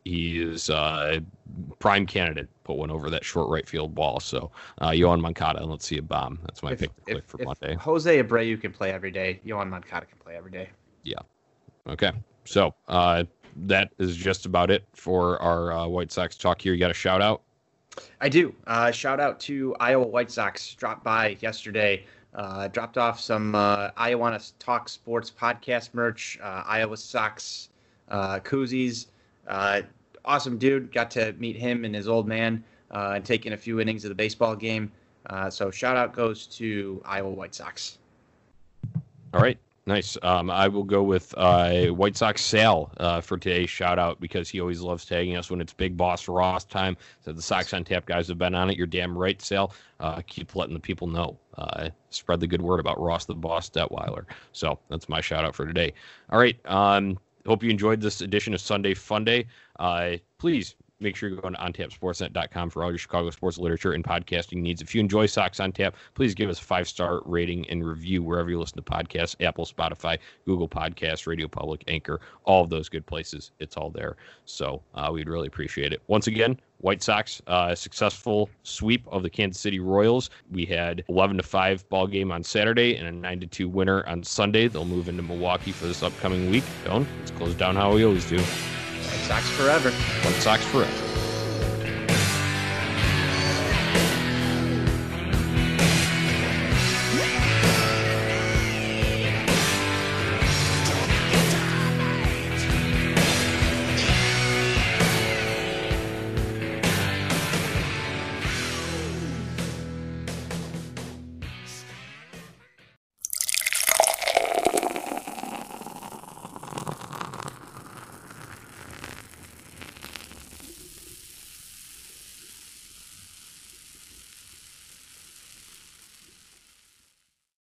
he 0.03 0.41
is 0.41 0.69
uh, 0.69 1.19
prime 1.79 2.05
candidate. 2.05 2.49
Put 2.65 2.75
one 2.75 2.91
over 2.91 3.09
that 3.09 3.23
short 3.23 3.49
right 3.49 3.67
field 3.67 3.95
wall. 3.95 4.19
So 4.19 4.51
uh, 4.79 4.89
Yoan 4.89 5.21
Moncada, 5.21 5.61
and 5.61 5.69
let's 5.69 5.85
see 5.85 5.97
a 5.97 6.01
bomb. 6.01 6.39
That's 6.43 6.61
my 6.61 6.71
if, 6.71 6.79
pick 6.79 6.91
if, 7.07 7.23
for 7.25 7.39
if 7.39 7.45
Monday. 7.45 7.75
Jose 7.75 8.21
Abreu 8.21 8.59
can 8.59 8.73
play 8.73 8.91
every 8.91 9.11
day. 9.11 9.39
Yoan 9.45 9.69
Moncada 9.69 10.05
can 10.05 10.17
play 10.17 10.35
every 10.35 10.51
day. 10.51 10.69
Yeah. 11.03 11.19
Okay. 11.87 12.11
So 12.45 12.73
uh, 12.89 13.23
that 13.55 13.91
is 13.97 14.15
just 14.15 14.45
about 14.45 14.71
it 14.71 14.83
for 14.93 15.41
our 15.41 15.71
uh, 15.71 15.87
White 15.87 16.11
Sox 16.11 16.37
talk 16.37 16.61
here. 16.61 16.73
You 16.73 16.79
got 16.79 16.91
a 16.91 16.95
shout 16.95 17.21
out? 17.21 17.41
I 18.21 18.29
do. 18.29 18.55
Uh, 18.65 18.91
shout 18.91 19.19
out 19.19 19.39
to 19.41 19.75
Iowa 19.79 20.05
White 20.05 20.31
Sox. 20.31 20.73
Dropped 20.73 21.03
by 21.03 21.37
yesterday. 21.41 22.05
Uh, 22.33 22.67
dropped 22.67 22.97
off 22.97 23.19
some 23.19 23.53
uh, 23.53 23.91
Iowa 23.95 24.39
Talk 24.57 24.89
Sports 24.89 25.31
podcast 25.31 25.93
merch, 25.93 26.39
uh, 26.41 26.63
Iowa 26.65 26.97
Sox 26.97 27.69
uh, 28.09 28.39
koozies. 28.39 29.07
Uh, 29.47 29.81
awesome 30.25 30.57
dude. 30.57 30.91
Got 30.91 31.11
to 31.11 31.33
meet 31.33 31.55
him 31.55 31.85
and 31.85 31.93
his 31.93 32.07
old 32.07 32.27
man 32.27 32.63
uh, 32.89 33.13
and 33.15 33.25
taking 33.25 33.53
a 33.53 33.57
few 33.57 33.79
innings 33.79 34.03
of 34.03 34.09
the 34.09 34.15
baseball 34.15 34.55
game. 34.55 34.91
so 35.49 35.69
shout 35.69 35.95
out 35.95 36.13
goes 36.13 36.47
to 36.47 37.01
Iowa 37.05 37.29
White 37.29 37.53
Sox. 37.53 37.99
All 39.33 39.41
right. 39.41 39.57
Nice. 39.85 40.17
Um, 40.21 40.49
I 40.49 40.69
will 40.69 40.85
go 40.85 41.03
with 41.03 41.33
uh, 41.35 41.87
White 41.87 42.15
Sox 42.15 42.41
Sal 42.41 42.89
uh, 42.97 43.19
for 43.19 43.37
today's 43.37 43.69
shout 43.69 43.99
out 43.99 44.17
because 44.21 44.47
he 44.47 44.61
always 44.61 44.79
loves 44.79 45.03
tagging 45.05 45.35
us 45.35 45.49
when 45.49 45.59
it's 45.59 45.73
Big 45.73 45.97
Boss 45.97 46.29
Ross 46.29 46.63
time. 46.63 46.95
So 47.25 47.33
the 47.33 47.41
Sox 47.41 47.73
on 47.73 47.83
Tap 47.83 48.05
guys 48.05 48.29
have 48.29 48.37
been 48.37 48.55
on 48.55 48.69
it. 48.69 48.77
You're 48.77 48.87
damn 48.87 49.17
right, 49.17 49.41
Sal. 49.41 49.73
Uh, 49.99 50.21
keep 50.25 50.55
letting 50.55 50.73
the 50.73 50.79
people 50.79 51.07
know. 51.07 51.37
Uh, 51.57 51.89
spread 52.11 52.39
the 52.39 52.47
good 52.47 52.61
word 52.61 52.79
about 52.79 52.97
Ross 52.99 53.25
the 53.25 53.35
Boss 53.35 53.69
Detwiler. 53.69 54.23
So 54.53 54.79
that's 54.87 55.09
my 55.09 55.19
shout 55.19 55.43
out 55.43 55.53
for 55.53 55.65
today. 55.65 55.93
All 56.29 56.39
right. 56.39 56.57
Um, 56.65 57.19
hope 57.45 57.61
you 57.61 57.69
enjoyed 57.69 57.99
this 57.99 58.21
edition 58.21 58.53
of 58.53 58.61
Sunday 58.61 58.93
Fun 58.93 59.25
Day. 59.25 59.47
Uh, 59.79 60.15
please 60.37 60.75
make 61.03 61.15
sure 61.15 61.29
you 61.29 61.35
go 61.35 61.49
to 61.49 61.57
ontapsportsnet.com 61.57 62.69
for 62.69 62.83
all 62.83 62.89
your 62.89 62.97
Chicago 62.97 63.29
sports 63.29 63.57
literature 63.57 63.93
and 63.93 64.03
podcasting 64.03 64.57
needs. 64.57 64.81
If 64.81 64.95
you 64.95 65.01
enjoy 65.01 65.25
Sox 65.25 65.59
on 65.59 65.71
Tap, 65.71 65.95
please 66.15 66.33
give 66.33 66.49
us 66.49 66.59
a 66.59 66.63
five 66.63 66.87
star 66.87 67.21
rating 67.25 67.69
and 67.69 67.85
review 67.85 68.23
wherever 68.23 68.49
you 68.49 68.59
listen 68.59 68.77
to 68.77 68.83
podcasts 68.83 69.35
Apple, 69.45 69.65
Spotify, 69.65 70.17
Google 70.45 70.67
Podcasts, 70.67 71.27
Radio 71.27 71.47
Public, 71.47 71.83
Anchor, 71.87 72.21
all 72.45 72.63
of 72.63 72.69
those 72.69 72.89
good 72.89 73.05
places. 73.05 73.51
It's 73.59 73.77
all 73.77 73.89
there. 73.89 74.15
So 74.45 74.81
uh, 74.95 75.09
we'd 75.13 75.29
really 75.29 75.47
appreciate 75.47 75.93
it. 75.93 76.01
Once 76.07 76.27
again, 76.27 76.59
White 76.79 77.01
Sox 77.01 77.41
uh, 77.47 77.73
successful 77.73 78.49
sweep 78.63 79.07
of 79.07 79.23
the 79.23 79.29
Kansas 79.29 79.61
City 79.61 79.79
Royals. 79.79 80.29
We 80.51 80.65
had 80.65 81.03
11 81.07 81.37
to 81.37 81.43
5 81.43 81.87
ball 81.87 82.07
game 82.07 82.31
on 82.31 82.43
Saturday 82.43 82.97
and 82.97 83.07
a 83.07 83.11
9 83.11 83.39
to 83.39 83.47
2 83.47 83.69
winner 83.69 84.05
on 84.05 84.21
Sunday. 84.23 84.67
They'll 84.67 84.83
move 84.83 85.07
into 85.07 85.23
Milwaukee 85.23 85.71
for 85.71 85.85
this 85.85 86.03
upcoming 86.03 86.49
week. 86.49 86.65
Don't 86.83 87.07
let's 87.19 87.31
close 87.31 87.55
down 87.55 87.77
how 87.77 87.93
we 87.93 88.03
always 88.03 88.27
do. 88.29 88.43
White 89.13 89.26
Sox 89.26 89.49
forever. 89.52 89.91
White 89.91 90.41
Sox 90.41 90.65
forever. 90.65 91.02